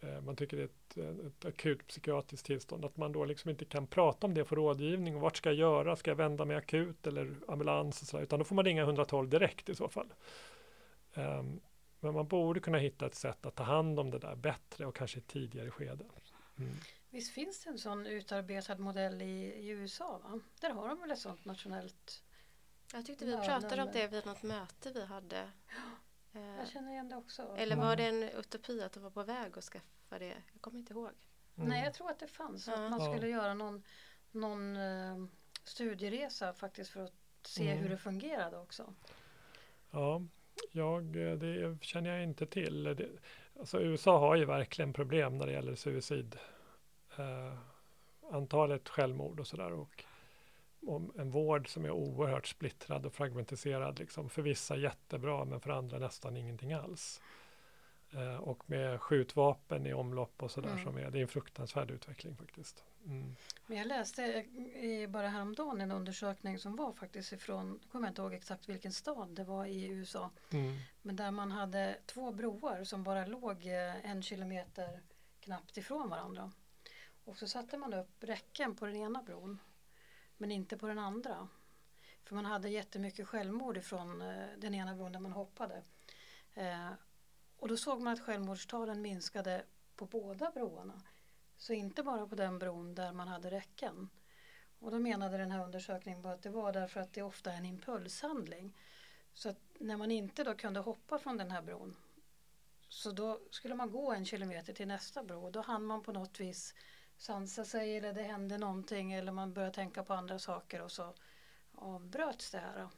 [0.00, 3.50] Eh, man tycker det är ett, eh, ett akut psykiatriskt tillstånd, att man då liksom
[3.50, 6.44] inte kan prata om det för rådgivning och vart ska jag göra, ska jag vända
[6.44, 9.88] mig akut eller ambulans och sådär, utan då får man ringa 112 direkt i så
[9.88, 10.12] fall.
[11.14, 11.60] Um,
[12.00, 14.96] men man borde kunna hitta ett sätt att ta hand om det där bättre och
[14.96, 16.04] kanske i tidigare skede.
[16.58, 16.76] Mm.
[17.10, 20.20] Visst finns det en sån utarbetad modell i, i USA?
[20.24, 20.40] Va?
[20.60, 22.22] Där har de väl ett sånt nationellt
[22.92, 25.50] Jag tyckte vi pratade om det vid något möte vi hade
[26.32, 27.54] jag eh, känner igen det också.
[27.56, 30.42] Eller var det en utopi att de var på väg att skaffa det?
[30.52, 31.10] Jag kommer inte ihåg.
[31.56, 31.68] Mm.
[31.68, 32.68] Nej, jag tror att det fanns.
[32.68, 33.82] Att man skulle göra någon,
[34.30, 35.26] någon uh,
[35.64, 37.82] studieresa faktiskt för att se mm.
[37.82, 38.94] hur det fungerade också.
[39.90, 40.22] Ja,
[40.72, 42.84] jag, eh, det känner jag inte till.
[42.84, 43.08] Det,
[43.58, 46.36] alltså USA har ju verkligen problem när det gäller suicid.
[47.16, 47.58] Eh,
[48.30, 49.72] antalet självmord och sådär.
[49.72, 50.04] Och
[50.86, 53.98] om en vård som är oerhört splittrad och fragmentiserad.
[53.98, 54.28] Liksom.
[54.28, 57.20] För vissa jättebra men för andra nästan ingenting alls.
[58.12, 60.84] Eh, och med skjutvapen i omlopp och sådär mm.
[60.84, 62.84] som är, det är en fruktansvärd utveckling faktiskt.
[63.06, 63.36] Mm.
[63.66, 68.22] Men jag läste i, bara häromdagen en undersökning som var faktiskt ifrån, jag kommer inte
[68.22, 70.30] ihåg exakt vilken stad det var i USA.
[70.52, 70.78] Mm.
[71.02, 75.00] Men där man hade två broar som bara låg eh, en kilometer
[75.40, 76.52] knappt ifrån varandra.
[77.24, 79.58] Och så satte man upp räcken på den ena bron
[80.36, 81.48] men inte på den andra.
[82.24, 85.82] För man hade jättemycket självmord ifrån eh, den ena bron där man hoppade.
[87.58, 89.64] Och då såg man att självmordstalen minskade
[89.96, 91.02] på båda broarna.
[91.56, 94.08] Så inte bara på den bron där man hade räcken.
[94.78, 97.64] Och då menade den här undersökningen att det var därför att det ofta är en
[97.64, 98.76] impulshandling.
[99.32, 101.96] Så att när man inte då kunde hoppa från den här bron
[102.88, 106.12] så då skulle man gå en kilometer till nästa bro och då hann man på
[106.12, 106.74] något vis
[107.16, 111.14] sansa sig eller det hände någonting eller man började tänka på andra saker och så
[111.74, 112.88] avbröts det här.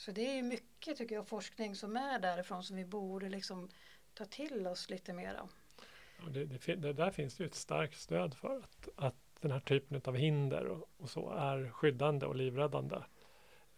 [0.00, 3.68] Så det är mycket tycker jag forskning som är därifrån som vi borde liksom
[4.14, 5.48] ta till oss lite mera.
[6.28, 9.60] Det, det, det, där finns det ju ett starkt stöd för att, att den här
[9.60, 12.96] typen av hinder och, och så är skyddande och livräddande.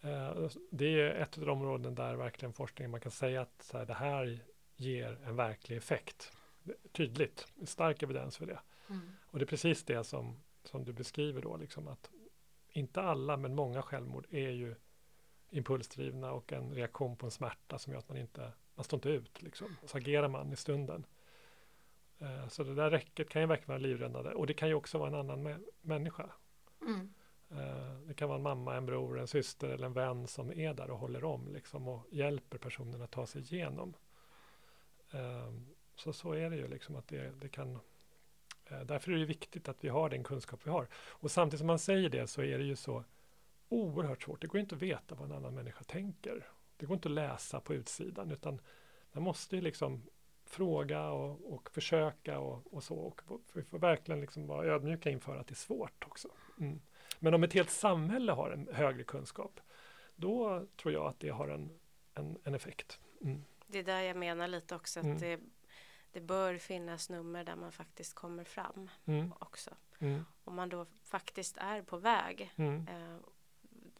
[0.01, 3.85] Eh, det är ett av de områden där verkligen forskningen man kan säga att här,
[3.85, 4.39] det här
[4.75, 6.31] ger en verklig effekt.
[6.91, 8.59] Tydligt, stark evidens för det.
[8.89, 9.11] Mm.
[9.25, 12.09] Och det är precis det som, som du beskriver då, liksom att
[12.69, 14.75] inte alla men många självmord är ju
[15.53, 19.09] impulsdrivna och en reaktion på en smärta som gör att man inte, man står inte
[19.09, 19.75] ut liksom.
[19.85, 21.05] Så agerar man i stunden.
[22.19, 24.97] Eh, så det där räcket kan ju verkligen vara livräddande och det kan ju också
[24.97, 26.29] vara en annan mä människa.
[26.81, 27.13] Mm.
[27.49, 30.73] Eh, det kan vara en mamma, en bror, en syster eller en vän som är
[30.73, 33.93] där och håller om liksom, och hjälper personen att ta sig igenom.
[35.11, 37.79] Ehm, så så är det ju liksom att det, det kan
[38.65, 40.87] eh, Därför är det viktigt att vi har den kunskap vi har.
[40.95, 43.03] Och samtidigt som man säger det så är det ju så
[43.73, 44.41] oerhört svårt.
[44.41, 46.47] Det går inte att veta vad en annan människa tänker.
[46.77, 48.61] Det går inte att läsa på utsidan utan
[49.11, 50.03] man måste ju liksom
[50.45, 52.95] fråga och, och försöka och, och så.
[52.95, 56.27] Och vi får verkligen liksom vara ödmjuka inför att det är svårt också.
[56.59, 56.81] Mm.
[57.19, 59.59] Men om ett helt samhälle har en högre kunskap,
[60.15, 61.79] då tror jag att det har en,
[62.13, 62.99] en, en effekt.
[63.21, 63.43] Mm.
[63.67, 65.17] Det är där jag menar lite också att mm.
[65.17, 65.39] det,
[66.11, 69.33] det bör finnas nummer där man faktiskt kommer fram mm.
[69.39, 69.71] också.
[69.99, 70.25] Mm.
[70.43, 72.53] Om man då faktiskt är på väg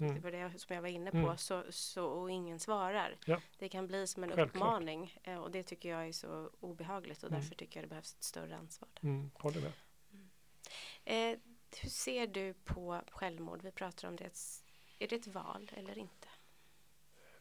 [0.01, 0.15] mm.
[0.15, 1.37] det var det som jag var inne på, mm.
[1.37, 3.17] så, så, och ingen svarar.
[3.25, 3.41] Ja.
[3.59, 4.55] Det kan bli som en Självklart.
[4.55, 7.41] uppmaning eh, och det tycker jag är så obehagligt och mm.
[7.41, 8.89] därför tycker jag det behövs ett större ansvar.
[9.01, 9.31] Mm.
[9.33, 9.71] Håller med.
[11.05, 11.39] Eh,
[11.81, 13.61] hur ser du på självmord?
[13.63, 14.31] Vi pratar om det.
[14.99, 16.27] Är det ett val eller inte?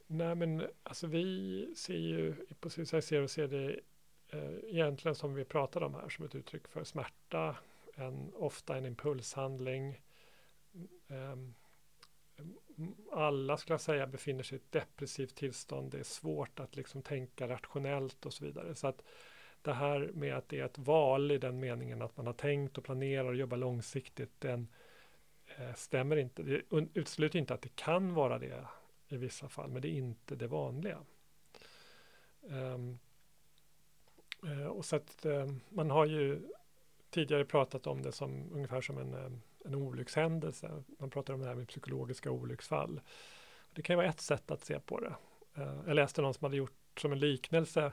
[0.07, 3.81] Nej, men alltså vi ser ju på Suicide och ser det
[4.29, 7.57] eh, egentligen som vi pratade om här som ett uttryck för smärta,
[7.95, 10.01] en, ofta en impulshandling.
[11.09, 11.37] Eh,
[13.13, 15.91] alla skulle jag säga befinner sig i ett depressivt tillstånd.
[15.91, 18.75] Det är svårt att liksom tänka rationellt och så vidare.
[18.75, 19.03] Så att
[19.63, 22.79] det här med att det är ett val i den meningen att man har tänkt
[22.79, 24.69] och planerar och jobbar långsiktigt, den
[25.59, 26.43] eh, stämmer inte.
[26.43, 26.63] Det
[26.95, 28.67] utesluter inte att det kan vara det
[29.09, 30.99] i vissa fall, men det är inte det vanliga.
[32.41, 32.99] Um,
[34.71, 36.49] och så att um, man har ju
[37.11, 40.83] tidigare pratat om det som ungefär som en, um, en olyckshändelse.
[40.99, 43.01] Man pratar om det här med psykologiska olycksfall.
[43.73, 45.15] Det kan ju vara ett sätt att se på det.
[45.55, 47.93] Eh, jag läste någon som hade gjort som en liknelse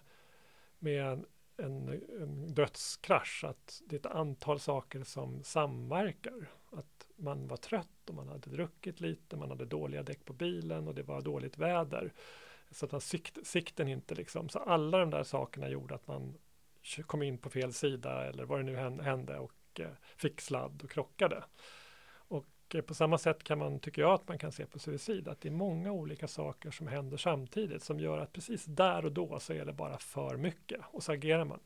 [0.80, 1.26] med en,
[1.57, 6.49] en, en dödskrasch, att det är ett antal saker som samverkar.
[6.72, 10.88] Att man var trött och man hade druckit lite, man hade dåliga däck på bilen
[10.88, 12.13] och det var dåligt väder.
[12.72, 16.38] Så att man sikt, sikten inte liksom, så alla de där sakerna gjorde att man
[17.05, 20.91] kom in på fel sida eller vad det nu hände och eh, fick sladd och
[20.91, 21.43] krockade.
[22.11, 25.27] Och eh, på samma sätt kan man, tycker jag, att man kan se på suicid,
[25.27, 29.11] att det är många olika saker som händer samtidigt som gör att precis där och
[29.11, 31.59] då så är det bara för mycket och så agerar man.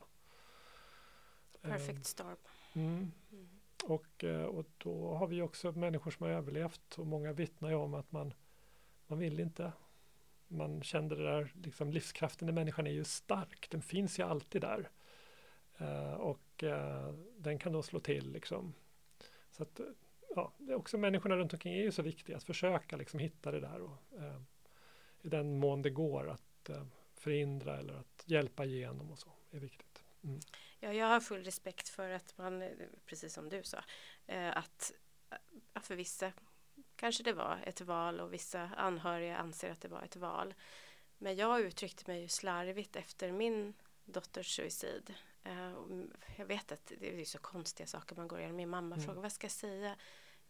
[1.62, 2.36] Perfect storm.
[2.74, 3.12] Mm.
[3.32, 3.48] Mm.
[3.84, 7.74] Och, eh, och då har vi också människor som har överlevt och många vittnar ju
[7.74, 8.34] om att man,
[9.06, 9.72] man vill inte.
[10.48, 14.60] Man kände det där, liksom livskraften i människan är ju stark, den finns ju alltid
[14.60, 14.90] där.
[15.80, 18.74] Uh, och uh, den kan då slå till liksom.
[19.50, 19.80] Så att,
[20.34, 23.50] ja, det är också människorna runt omkring är ju så viktiga att försöka liksom hitta
[23.50, 24.40] det där och eh,
[25.22, 26.84] i den mån det går att eh,
[27.14, 30.02] förhindra eller att hjälpa igenom och så är viktigt.
[30.24, 30.40] Mm.
[30.80, 32.70] Ja, jag har full respekt för att man,
[33.06, 33.78] precis som du sa,
[34.26, 34.92] eh, att
[35.82, 36.32] för vissa
[36.96, 40.54] kanske det var ett val och vissa anhöriga anser att det var ett val.
[41.18, 43.74] Men jag uttryckte mig ju slarvigt efter min
[44.04, 45.14] dotters suicid.
[45.44, 45.72] Eh,
[46.36, 48.56] jag vet att det är så konstiga saker man går igenom.
[48.56, 49.06] Min mamma mm.
[49.06, 49.96] frågar vad ska jag säga?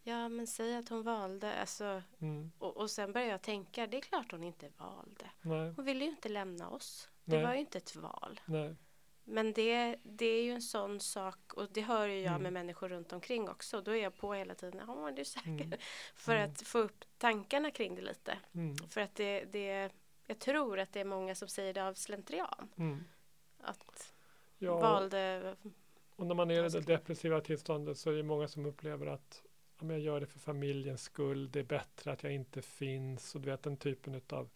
[0.03, 1.55] Ja, men säg att hon valde.
[1.55, 2.53] Alltså, mm.
[2.59, 5.31] och, och sen började jag tänka, det är klart hon inte valde.
[5.43, 5.73] Nej.
[5.77, 7.09] Hon ville ju inte lämna oss.
[7.25, 7.45] Det Nej.
[7.45, 8.41] var ju inte ett val.
[8.45, 8.77] Nej.
[9.25, 12.43] Men det, det är ju en sån sak och det hör ju jag mm.
[12.43, 13.81] med människor runt omkring också.
[13.81, 15.49] Då är jag på hela tiden, ja är du säker?
[15.49, 15.79] Mm.
[16.15, 16.51] För mm.
[16.51, 18.39] att få upp tankarna kring det lite.
[18.55, 18.77] Mm.
[18.77, 19.91] För att det, det,
[20.27, 22.69] jag tror att det är många som säger det av slentrian.
[22.77, 23.05] Mm.
[23.61, 24.14] Att
[24.59, 25.57] ja, valde
[26.17, 29.43] Och när man är i det depressiva tillståndet så är det många som upplever att
[29.79, 33.41] om jag gör det för familjens skull, det är bättre att jag inte finns och
[33.41, 34.49] du vet den typen av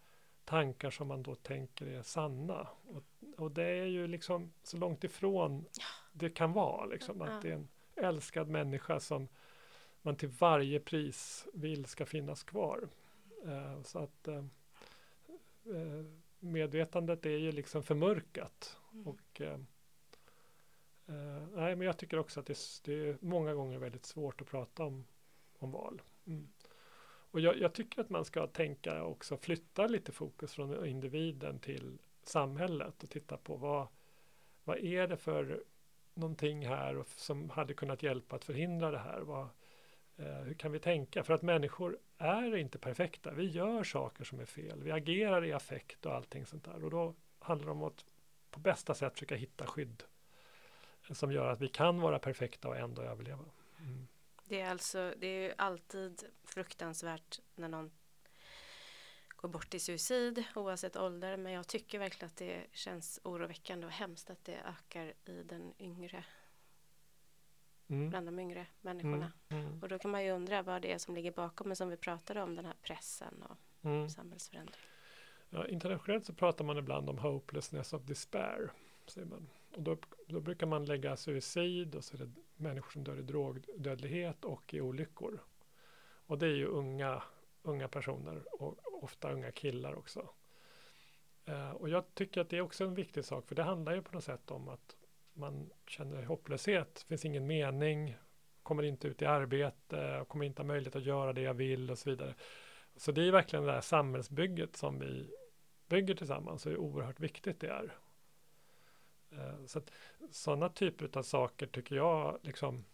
[0.44, 2.68] tankar som man då tänker är sanna.
[2.86, 3.04] Och,
[3.36, 5.64] och det är ju liksom så långt ifrån
[6.12, 6.84] det kan vara.
[6.84, 9.28] Liksom, att det är en älskad människa som
[10.02, 12.88] man till varje pris vill ska finnas kvar.
[13.46, 16.04] Uh, så att uh,
[16.38, 18.76] medvetandet är ju liksom förmörkat.
[18.92, 19.06] Mm.
[19.06, 19.40] Och,
[21.08, 24.46] uh, nej, men jag tycker också att det, det, är många gånger väldigt svårt att
[24.46, 25.04] prata om,
[25.58, 26.02] om val.
[26.26, 26.48] Mm.
[27.30, 31.98] Och jag, jag, tycker att man ska tänka också flytta lite fokus från individen till
[32.22, 33.86] samhället och titta på vad,
[34.64, 35.64] vad är det för
[36.14, 39.20] någonting här och, som hade kunnat hjälpa att förhindra det här?
[39.20, 39.48] Vad,
[40.16, 41.24] eh, hur kan vi tänka?
[41.24, 43.32] För att människor är inte perfekta.
[43.32, 44.82] Vi gör saker som är fel.
[44.82, 46.84] Vi agerar i affekt och allting sånt där.
[46.84, 48.04] Och då handlar det om att
[48.50, 50.02] på bästa sätt försöka hitta skydd
[51.14, 53.44] som gör att vi kan vara perfekta och ändå överleva.
[53.78, 54.08] Mm.
[54.44, 57.90] Det är alltså, det är alltid fruktansvärt när någon
[59.36, 61.36] går bort i suicid oavsett ålder.
[61.36, 65.74] Men jag tycker verkligen att det känns oroväckande och hemskt att det ökar i den
[65.78, 66.24] yngre,
[67.90, 68.10] Mm.
[68.10, 69.32] bland de yngre människorna.
[69.48, 69.66] Mm.
[69.66, 69.82] Mm.
[69.82, 71.96] Och då kan man ju undra vad det är som ligger bakom, men som vi
[71.96, 74.10] pratade om, den här pressen och Mm.
[74.10, 74.80] samhällsförändring.
[75.50, 78.70] Ja, internationellt så pratar man ibland om hopelessness of despair.
[79.06, 79.48] Säger man.
[79.74, 79.96] Och då,
[80.26, 84.74] då brukar man lägga suicid och så är det människor som dör i drogdödlighet och
[84.74, 85.40] i olyckor.
[86.26, 87.22] Och det är ju unga,
[87.62, 90.28] unga personer och ofta unga killar också.
[91.44, 94.02] Eh, och jag tycker att det är också en viktig sak för det handlar ju
[94.02, 94.96] på något sätt om att
[95.32, 96.94] man känner hopplöshet.
[96.94, 98.16] Det finns ingen mening,
[98.62, 101.98] kommer inte ut i arbete, kommer inte ha möjlighet att göra det jag vill och
[101.98, 102.34] så vidare.
[102.96, 105.30] Så det är verkligen det här samhällsbygget som vi
[105.88, 107.98] bygger tillsammans och hur oerhört viktigt det är.
[109.30, 109.90] Eh, så att
[110.30, 112.84] sådana typer av saker tycker jag, liksom,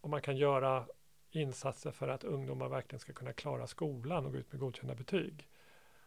[0.00, 0.86] om man kan göra
[1.30, 5.48] insatser för att ungdomar verkligen ska kunna klara skolan och gå ut med godkända betyg.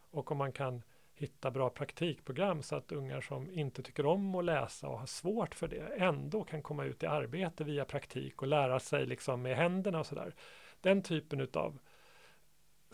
[0.09, 0.83] Och om man kan
[1.13, 5.55] hitta bra praktikprogram så att ungar som inte tycker om att läsa och har svårt
[5.55, 9.57] för det ändå kan komma ut i arbete via praktik och lära sig liksom med
[9.57, 10.35] händerna och sådär.
[10.81, 11.79] Den typen utav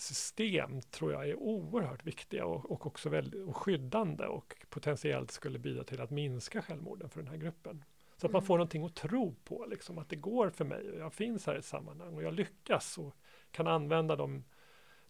[0.02, 5.60] system tror jag är oerhört viktiga och, och också väldigt och skyddande och potentiellt skulle
[5.60, 7.84] bidra till att minska självmorden för den här gruppen.
[8.18, 8.48] Så att man Mm.
[8.48, 11.56] får någonting att tro på, liksom, att det går för mig och jag finns här
[11.56, 13.16] i ett sammanhang och jag lyckas och
[13.52, 14.44] kan använda de,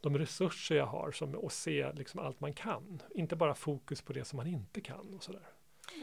[0.01, 3.01] de resurser jag har som, och se liksom allt man kan.
[3.15, 5.47] Inte bara fokus på det som man inte kan och sådär.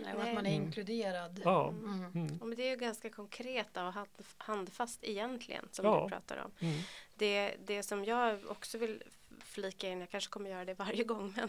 [0.02, 0.62] Nej, och att man är Mm.
[0.64, 1.40] inkluderad.
[1.44, 1.68] Ja.
[1.68, 2.04] Mm.
[2.14, 2.38] Mm.
[2.38, 4.08] Men det är ju ganska konkreta och hand-
[4.38, 6.02] handfast egentligen som Ja.
[6.02, 6.50] du pratar om.
[6.60, 6.78] Mm.
[7.14, 9.02] Det, det som jag också vill
[9.40, 11.48] flika in, jag kanske kommer göra det varje gång, men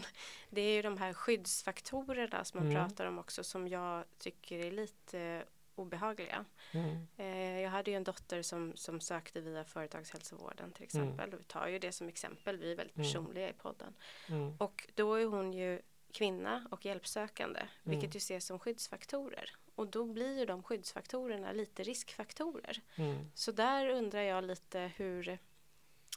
[0.50, 2.88] det är ju de här skyddsfaktorerna som man Mm.
[2.88, 6.44] pratar om också som jag tycker är lite obehagliga.
[6.72, 7.06] Mm.
[7.16, 11.30] Eh, jag hade ju en dotter som, som sökte via företagshälsovården till exempel.
[11.38, 13.08] Vi tar ju det som exempel, vi är väldigt Mm.
[13.08, 13.94] personliga i podden.
[14.28, 14.56] Mm.
[14.58, 15.80] Och då är hon ju
[16.12, 18.14] kvinna och hjälpsökande, vilket Mm.
[18.14, 19.50] ju ses som skyddsfaktorer.
[19.74, 22.80] Och då blir ju de skyddsfaktorerna lite riskfaktorer.
[22.96, 23.30] Mm.
[23.34, 25.38] Så där undrar jag lite hur,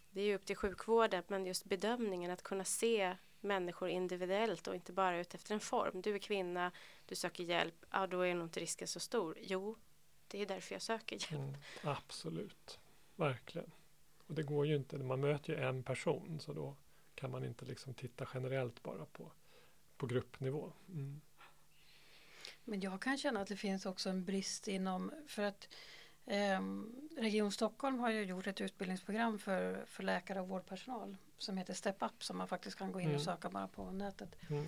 [0.10, 4.76] det är ju upp till sjukvården, men just bedömningen att kunna se människor individuellt och
[4.76, 6.02] inte bara ut efter en form.
[6.02, 6.72] Du är kvinna,
[7.06, 9.38] du söker hjälp, ja då är nog inte risken så stor.
[9.41, 9.78] Jo,
[10.28, 11.32] det är därför jag söker hjälp.
[11.34, 11.56] Mm.
[11.84, 12.80] Absolut,
[13.16, 13.72] verkligen.
[14.28, 16.76] Och det går ju inte, man möter ju en person så då
[17.16, 19.32] kan man inte liksom titta generellt bara på,
[19.98, 20.72] på gruppnivå.
[20.89, 21.22] Mm.
[22.64, 25.68] Men jag kan känna att det finns också en brist inom, för att
[26.26, 31.74] ehm, Region Stockholm har ju gjort ett utbildningsprogram för, för läkare och vårdpersonal som heter
[31.74, 33.16] Step Up som man faktiskt kan gå in Mm.
[33.16, 34.36] och söka bara på nätet.
[34.50, 34.66] Mm.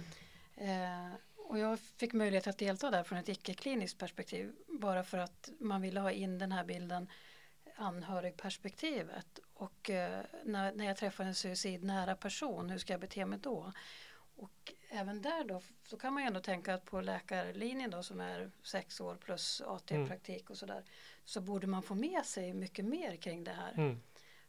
[0.56, 5.50] Eh, och jag fick möjlighet att delta där från ett icke-kliniskt perspektiv bara för att
[5.60, 7.08] man ville ha in den här bilden
[7.76, 13.40] anhörigperspektivet och eh, när, när jag träffar en suicidnära person, hur ska jag bete mig
[13.40, 13.72] då?
[14.36, 18.20] Och även där då, så kan man ju ändå tänka att på läkarlinjen då som
[18.22, 20.84] är sex år plus AT-praktik och sådär
[21.26, 23.74] så borde man få med sig mycket mer kring det här.
[23.74, 24.02] Mm.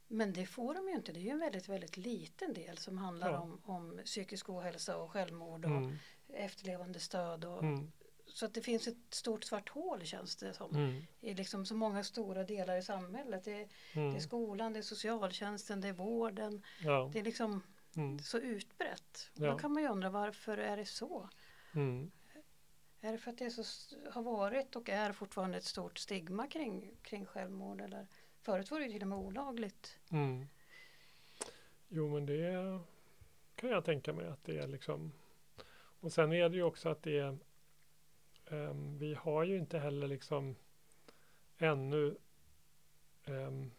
[0.09, 2.99] Men det får de ju inte, det är ju en väldigt, väldigt liten del som
[2.99, 3.41] handlar Ja.
[3.41, 5.97] om, om psykisk ohälsa och självmord och Mm.
[6.28, 7.45] efterlevande stöd.
[7.45, 7.93] Och, Mm.
[8.28, 10.74] Så att det finns ett stort svart hål känns det som.
[10.76, 11.03] Mm.
[11.20, 13.45] I liksom så många stora delar i samhället.
[13.45, 14.20] Det är, det är Mm.
[14.20, 16.62] skolan, det är socialtjänsten, det är vården.
[16.84, 17.11] Ja.
[17.12, 17.62] Det är liksom
[17.97, 18.18] Mm.
[18.18, 19.30] så utbrett.
[19.34, 19.51] Ja.
[19.51, 21.28] Då kan man ju undra varför är det så?
[21.74, 22.11] Mm.
[23.01, 26.90] Är det för att det så, har varit och är fortfarande ett stort stigma kring,
[27.03, 27.80] kring självmord?
[27.80, 28.07] Eller?
[28.40, 29.99] Förut var det ju till och med olagligt.
[30.11, 30.47] Mm.
[31.88, 32.80] Jo, men det
[33.55, 35.12] kan jag tänka mig att det är liksom.
[36.01, 37.38] Och sen är det ju också att det är.
[38.47, 40.57] ehm, vi har ju inte heller liksom
[41.59, 42.16] ännu
[43.24, 43.70] ehm,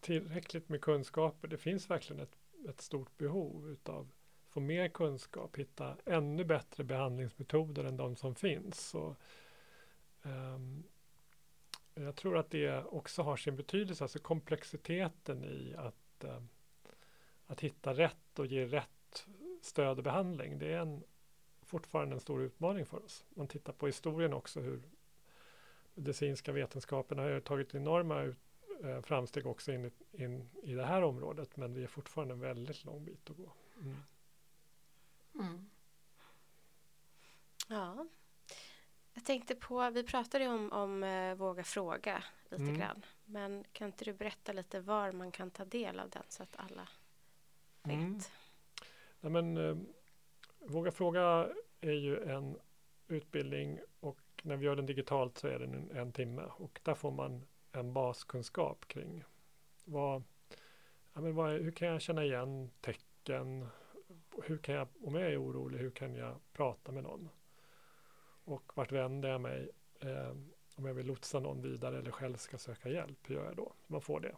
[0.00, 1.48] tillräckligt med kunskaper.
[1.48, 2.38] Det finns verkligen ett,
[2.68, 4.08] ett stort behov utav
[4.56, 8.88] få mer kunskap, hitta ännu bättre behandlingsmetoder än de som finns.
[8.88, 9.16] Så,
[10.22, 10.84] um,
[11.94, 16.48] jag tror att det också har sin betydelse, alltså komplexiteten i att, um,
[17.46, 19.26] att hitta rätt och ge rätt
[19.62, 20.58] stöd och behandling.
[20.58, 21.02] Det är en,
[21.62, 23.24] fortfarande en stor utmaning för oss.
[23.34, 24.82] Man tittar på historien också hur
[25.94, 28.38] medicinska vetenskapen har tagit enorma ut,
[28.84, 32.40] eh, framsteg också in, i- in i det här området, men det är fortfarande en
[32.40, 33.52] väldigt lång bit att gå.
[33.80, 33.96] Mm.
[35.34, 35.70] Mm.
[37.68, 38.06] Ja.
[39.12, 42.78] Jag tänkte på, vi pratade ju om, om eh, Våga fråga lite Mm.
[42.78, 43.04] grann.
[43.24, 46.56] Men kan inte du berätta lite var man kan ta del av den så att
[46.56, 46.88] alla
[47.82, 47.94] vet?
[47.94, 48.18] Mm.
[49.20, 49.76] Nej, men, eh,
[50.58, 51.48] Våga fråga
[51.80, 52.58] är ju en
[53.08, 56.94] utbildning och när vi gör den digitalt så är den en, en timme och där
[56.94, 57.46] får man
[57.76, 59.24] en baskunskap kring
[59.84, 60.22] vad,
[61.14, 63.68] ja, men vad hur kan jag känna igen tecken
[64.42, 67.28] hur kan jag, om jag är orolig, hur kan jag prata med någon?
[68.44, 69.70] Och vart vänder jag mig
[70.00, 70.30] eh,
[70.74, 73.18] om jag vill lotsa någon vidare eller själv ska söka hjälp?
[73.22, 73.72] Hur gör jag då?
[73.86, 74.36] Man får det.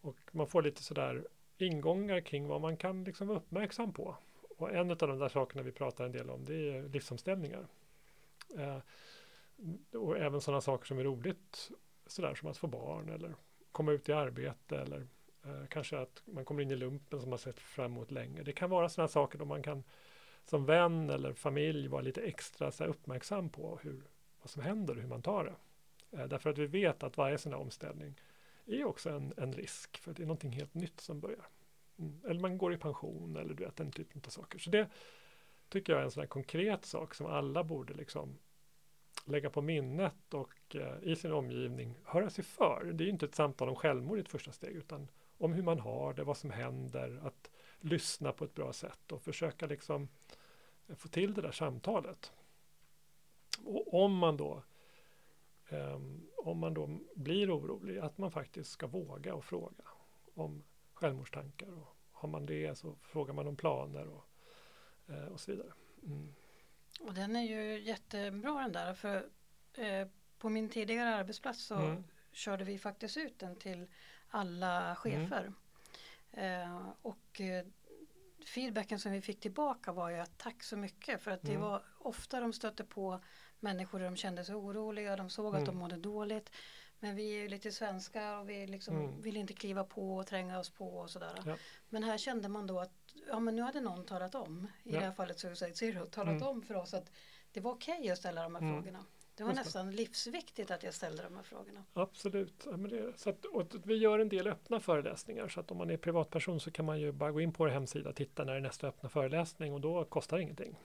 [0.00, 1.28] Och man får lite sådär
[1.58, 4.16] ingångar kring vad man kan liksom vara uppmärksam på.
[4.56, 7.66] Och en av de där sakerna vi pratar en del om det är livsomställningar.
[8.58, 8.78] Eh,
[9.92, 11.70] och även sådana saker som är roligt,
[12.12, 13.34] sådär som att få barn eller
[13.72, 15.06] komma ut i arbete eller
[15.44, 18.42] eh, kanske att man kommer in i lumpen som man sett fram emot länge.
[18.42, 19.84] Det kan vara sådana saker då man kan
[20.44, 24.02] som vän eller familj vara lite extra så uppmärksam på hur,
[24.40, 25.54] vad som händer och hur man tar det.
[26.18, 28.20] Eh, därför att vi vet att varje sån här omställning
[28.66, 31.46] är också en, en risk för det är någonting helt nytt som börjar.
[31.98, 32.20] Mm.
[32.24, 34.58] Eller man går i pension eller du vet den typen av saker.
[34.58, 34.88] Så det
[35.68, 38.38] tycker jag är en sån här konkret sak som alla borde liksom
[39.24, 42.84] lägga på minnet och eh, i sin omgivning höra sig för.
[42.84, 45.08] Det är inte ett samtal om självmord i ett första steg utan
[45.38, 47.50] om hur man har det, vad som händer, att
[47.80, 50.08] lyssna på ett bra sätt och försöka liksom
[50.88, 52.32] eh, få till det där samtalet.
[53.64, 54.62] Och om man då
[55.72, 59.84] um, om man då blir orolig, att man faktiskt ska våga och fråga
[60.34, 60.62] om
[60.94, 61.72] självmordstankar.
[61.72, 64.24] Och har man det så frågar man om planer och,
[65.06, 65.72] eh, och så vidare.
[66.02, 66.34] Mm.
[67.02, 69.28] Och den är ju jättebra den där för
[69.74, 72.04] eh, på min tidigare arbetsplats så mm.
[72.32, 73.86] körde vi faktiskt ut den till
[74.28, 75.52] alla chefer.
[76.32, 76.62] Mm.
[76.62, 77.64] Eh, och eh,
[78.46, 81.62] feedbacken som vi fick tillbaka var ju att tack så mycket för att det mm.
[81.62, 83.20] var ofta de stötte på
[83.60, 85.76] människor där de kände sig oroliga, de såg att de mm.
[85.76, 86.50] mådde dåligt.
[86.98, 89.22] Men vi är ju lite svenskar och vi liksom mm.
[89.22, 91.42] vill inte kliva på och tränga oss på och sådär.
[91.46, 91.56] Ja.
[91.88, 94.98] Men här kände man då att ja, men nu hade någon talat om, i ja.
[95.00, 96.48] det här fallet Suicide Zero, talat mm.
[96.48, 97.12] om för oss att
[97.52, 98.74] det var okej okay att ställa de här mm.
[98.74, 99.04] frågorna.
[99.34, 101.84] Det var nästan livsviktigt att jag ställde de här frågorna.
[101.92, 102.66] Absolut.
[102.70, 103.44] Ja, det, så att,
[103.84, 107.00] vi gör en del öppna föreläsningar så att om man är privatperson så kan man
[107.00, 109.74] ju bara gå in på vår hemsida och titta när det är nästa öppna föreläsning
[109.74, 110.76] och då kostar det ingenting.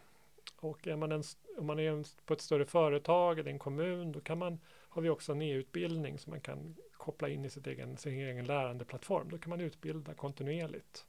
[0.55, 1.23] Och är man en,
[1.57, 4.59] om man är på ett större företag eller en kommun då kan man,
[4.89, 8.45] har vi också en e-utbildning som man kan koppla in i sitt egen, sin egen
[8.45, 9.29] lärandeplattform.
[9.29, 11.05] Då kan man utbilda kontinuerligt.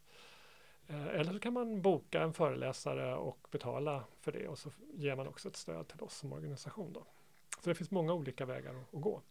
[0.89, 5.17] Eh, eller så kan man boka en föreläsare och betala för det och så ger
[5.17, 6.93] man också ett stöd till oss som organisation.
[6.93, 7.07] Då.
[7.63, 9.23] Så det finns många olika vägar att, att gå.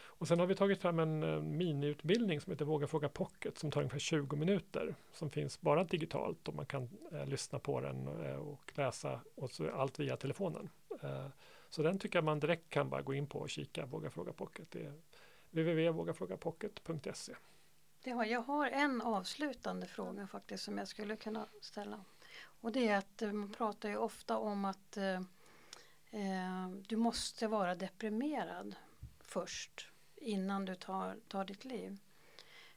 [0.00, 3.70] Och sen har vi tagit fram en eh, miniutbildning som heter Våga fråga Pocket som
[3.70, 8.08] tar ungefär 20 minuter som finns bara digitalt och man kan eh, lyssna på den
[8.08, 10.68] uh, och läsa och så allt via telefonen.
[11.68, 14.32] så den tycker jag man direkt kan bara gå in på och kika Våga fråga
[14.32, 14.70] Pocket.
[14.70, 14.92] Det är
[15.50, 17.34] www.vågafrågapocket.se.
[18.02, 22.04] Det har, jag har en avslutande fråga faktiskt som jag skulle kunna ställa.
[22.60, 25.20] Och det är att eh, man pratar ju ofta om att eh,
[26.10, 28.76] eh, du måste vara deprimerad
[29.20, 31.98] först innan du tar, tar ditt liv.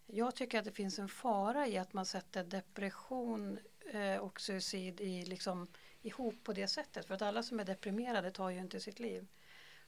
[0.06, 3.60] Jag tycker att det finns en fara i att man sätter depression
[3.92, 5.68] eh, och suicid i, liksom,
[6.02, 7.06] ihop på det sättet.
[7.06, 9.28] För att alla som är deprimerade tar ju inte sitt liv.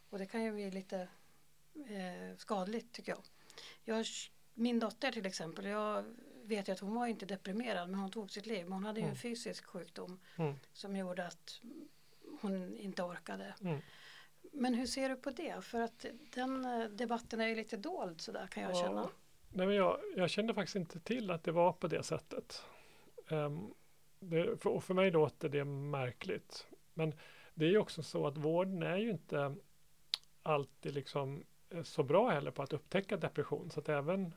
[0.10, 1.08] Och det kan ju bli lite
[1.76, 3.22] eh, skadligt tycker jag.
[3.84, 4.06] jag.
[4.54, 6.04] Min dotter till exempel, jag
[6.44, 8.64] vet ju att hon var inte deprimerad men hon tog sitt liv.
[8.64, 9.12] Men hon hade ju mm.
[9.12, 10.56] en fysisk sjukdom mm.
[10.74, 11.62] som gjorde att
[12.42, 13.54] hon inte orkade.
[13.62, 13.80] Mm.
[14.52, 15.64] Men hur ser du på det?
[15.64, 19.10] För att den eh, debatten är ju lite dold sådär kan jag ja, känna.
[19.50, 22.64] Nej, men jag, jag, kände faktiskt inte till att det var på det sättet.
[23.28, 23.74] Um,
[24.20, 26.68] det, för, och för mig låter det märkligt.
[26.94, 27.14] Men
[27.54, 29.56] det är ju också så att vården är ju inte
[30.44, 33.72] alltid liksom eh, så bra heller på att upptäcka depression.
[33.72, 34.34] Så att även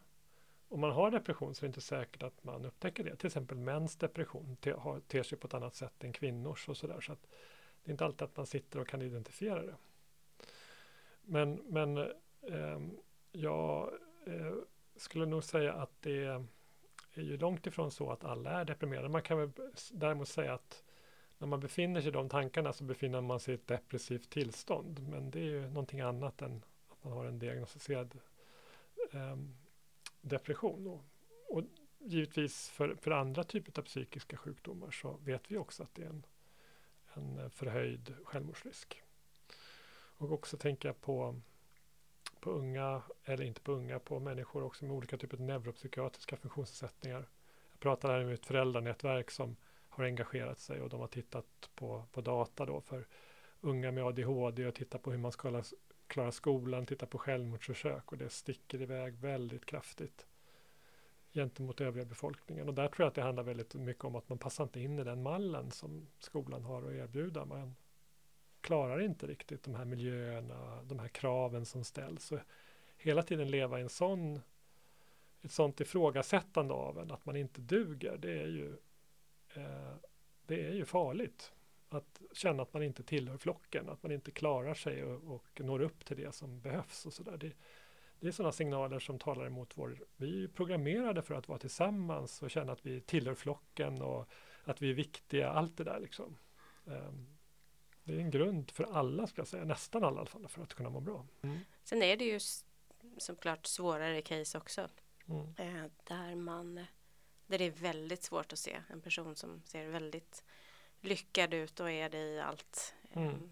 [0.69, 3.17] om man har depression så är det inte säkert att man upptäcker det.
[3.17, 6.77] Till exempel mäns depression te, har, ter sig på ett annat sätt än kvinnors och
[6.77, 7.01] sådär.
[7.01, 7.27] Så att
[7.85, 9.75] det är inte alltid att man sitter och kan identifiera det.
[11.23, 11.99] Men, men
[12.43, 12.81] eh,
[13.33, 13.93] jag
[14.27, 14.55] eh,
[14.97, 16.25] skulle nog säga att det
[17.15, 19.09] är ju långt ifrån så att alla är deprimerade.
[19.09, 19.51] Man kan väl
[19.93, 20.85] däremot säga att
[21.39, 25.09] när man befinner sig i de tankarna så befinner man sig i ett depressivt tillstånd.
[25.09, 28.19] Men det är ju någonting annat än att man har en diagnostiserad
[29.13, 29.37] eh,
[30.21, 30.87] depression.
[30.87, 31.05] Och,
[31.49, 31.63] och,
[31.99, 36.09] givetvis för, för andra typer av psykiska sjukdomar så vet vi också att det är
[36.09, 36.27] en,
[37.15, 39.03] en förhöjd självmordsrisk.
[40.19, 41.41] Och också tänka på,
[42.41, 47.29] på unga, eller inte på unga, på människor också med olika typer av neuropsykiatriska funktionsnedsättningar.
[47.71, 49.57] Jag pratar här med ett föräldranätverk som
[49.89, 53.07] har engagerat sig och de har tittat på, på data då för
[53.61, 55.63] unga med ADHD och tittat på hur man ska
[56.07, 60.27] klara skolan, titta på självmordsförsök och det sticker iväg väldigt kraftigt
[61.33, 62.69] gentemot övriga befolkningen.
[62.69, 64.99] Och där tror jag att det handlar väldigt mycket om att man passar inte in
[64.99, 67.45] i den mallen som skolan har att erbjuda.
[67.45, 67.75] Man
[68.61, 72.25] klarar inte riktigt de här miljöerna, de här kraven som ställs.
[72.25, 72.39] Så
[72.97, 74.41] hela tiden leva i en sån,
[75.43, 78.77] ett sånt ifrågasättande av en, att man inte duger, det är ju
[79.55, 79.95] eh,
[80.47, 81.53] det är ju farligt
[81.89, 85.81] att känna att man inte tillhör flocken, att man inte klarar sig och, och når
[85.81, 87.37] upp till det som behövs och sådär.
[87.37, 87.53] Det,
[88.21, 89.99] det är sådana signaler som talar emot vår...
[90.17, 94.29] Vi är programmerade för att vara tillsammans och känna att vi tillhör flocken och
[94.65, 96.37] att vi är viktiga, allt det där liksom.
[96.85, 97.37] Um,
[98.05, 100.63] det är en grund för alla, ska jag säga, nästan alla i alla fall, för
[100.63, 101.27] att kunna må bra.
[101.43, 101.59] Mm.
[101.85, 102.41] Sen är det ju
[103.19, 104.89] såklart svårare case också.
[105.29, 105.55] Mm.
[105.59, 106.87] Eh, där man
[107.47, 110.45] där det är väldigt svårt att se en person som ser väldigt
[111.07, 112.95] lyckad ut och är det i allt.
[113.13, 113.29] Mm.
[113.29, 113.51] Ehm,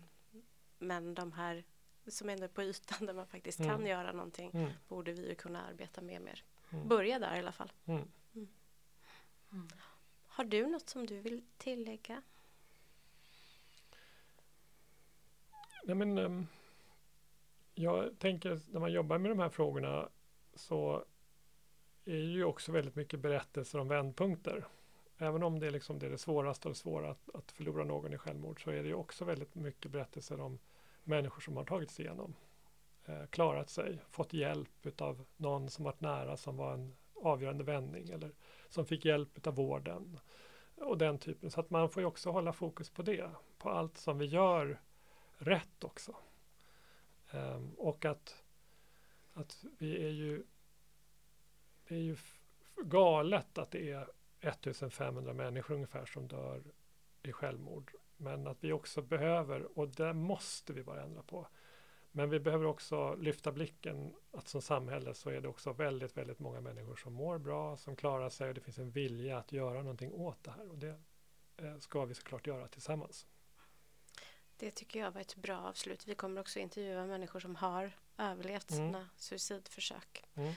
[0.79, 1.65] men de här
[2.07, 3.71] som ändå är på ytan där man faktiskt Mm.
[3.71, 4.71] kan göra någonting Mm.
[4.89, 6.45] borde vi ju kunna arbeta med mer.
[6.71, 6.89] Mm.
[6.89, 7.73] Börja där i alla fall.
[7.85, 8.09] Mm.
[8.35, 9.69] Mm.
[10.27, 12.23] Har du något som du vill tillägga?
[15.85, 16.47] Nej, men, ehm,
[17.75, 20.09] jag tänker när man jobbar med de här frågorna
[20.55, 21.05] så
[22.05, 24.65] är ju också väldigt mycket berättelser om vändpunkter.
[25.19, 27.85] Även om det är, liksom det, är det svåraste och det svåra att, att förlora
[27.85, 30.59] någon i självmord så är det ju också väldigt mycket berättelser om
[31.05, 32.35] människor som har tagit sig igenom,
[33.05, 38.09] eh, klarat sig, fått hjälp av någon som varit nära som var en avgörande vändning
[38.11, 38.33] eller
[38.69, 40.21] som fick hjälp av vården
[40.77, 41.51] och den typen.
[41.51, 44.81] Så att man får ju också hålla fokus på det, på allt som vi gör
[45.39, 46.17] rätt också.
[47.31, 48.43] Eh, och att,
[49.35, 50.45] att vi är ju
[51.89, 52.17] det är ju
[52.77, 54.09] galet att det är
[54.45, 56.63] 1500 människor ungefär som dör
[57.23, 57.93] i självmord.
[58.17, 61.47] Men att vi också behöver, och det måste vi bara ändra på.
[62.13, 66.39] Men vi behöver också lyfta blicken att som samhälle så är det också väldigt, väldigt
[66.39, 69.79] många människor som mår bra, som klarar sig och det finns en vilja att göra
[69.83, 70.71] någonting åt det här.
[70.71, 71.01] Och det
[71.57, 73.27] eh, ska vi såklart göra tillsammans.
[74.57, 76.07] Det tycker jag var ett bra avslut.
[76.07, 78.87] Vi kommer också intervjua människor som har överlevt Mm.
[78.93, 80.53] sina suicidförsök Mm.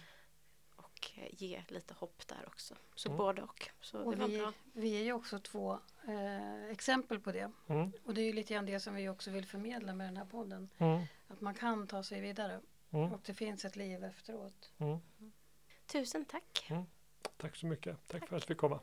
[0.98, 2.76] Och eh, ge lite hopp där också.
[2.96, 3.18] Så Mm.
[3.18, 3.70] både och.
[3.82, 4.54] Så Och det var vi, bra.
[4.74, 7.52] vi är ju också två eh, exempel på det.
[7.68, 7.92] Mm.
[8.06, 10.26] Och det är ju lite grann det som vi också vill förmedla med den här
[10.26, 10.70] podden.
[10.78, 11.04] Mm.
[11.28, 13.12] Att man kan ta sig vidare Mm.
[13.14, 14.72] och det finns ett liv efteråt.
[14.78, 14.98] Mm.
[15.86, 16.72] Tusen tack.
[17.38, 18.08] Tack så mycket.
[18.08, 18.80] Tack, för att vi fick komma.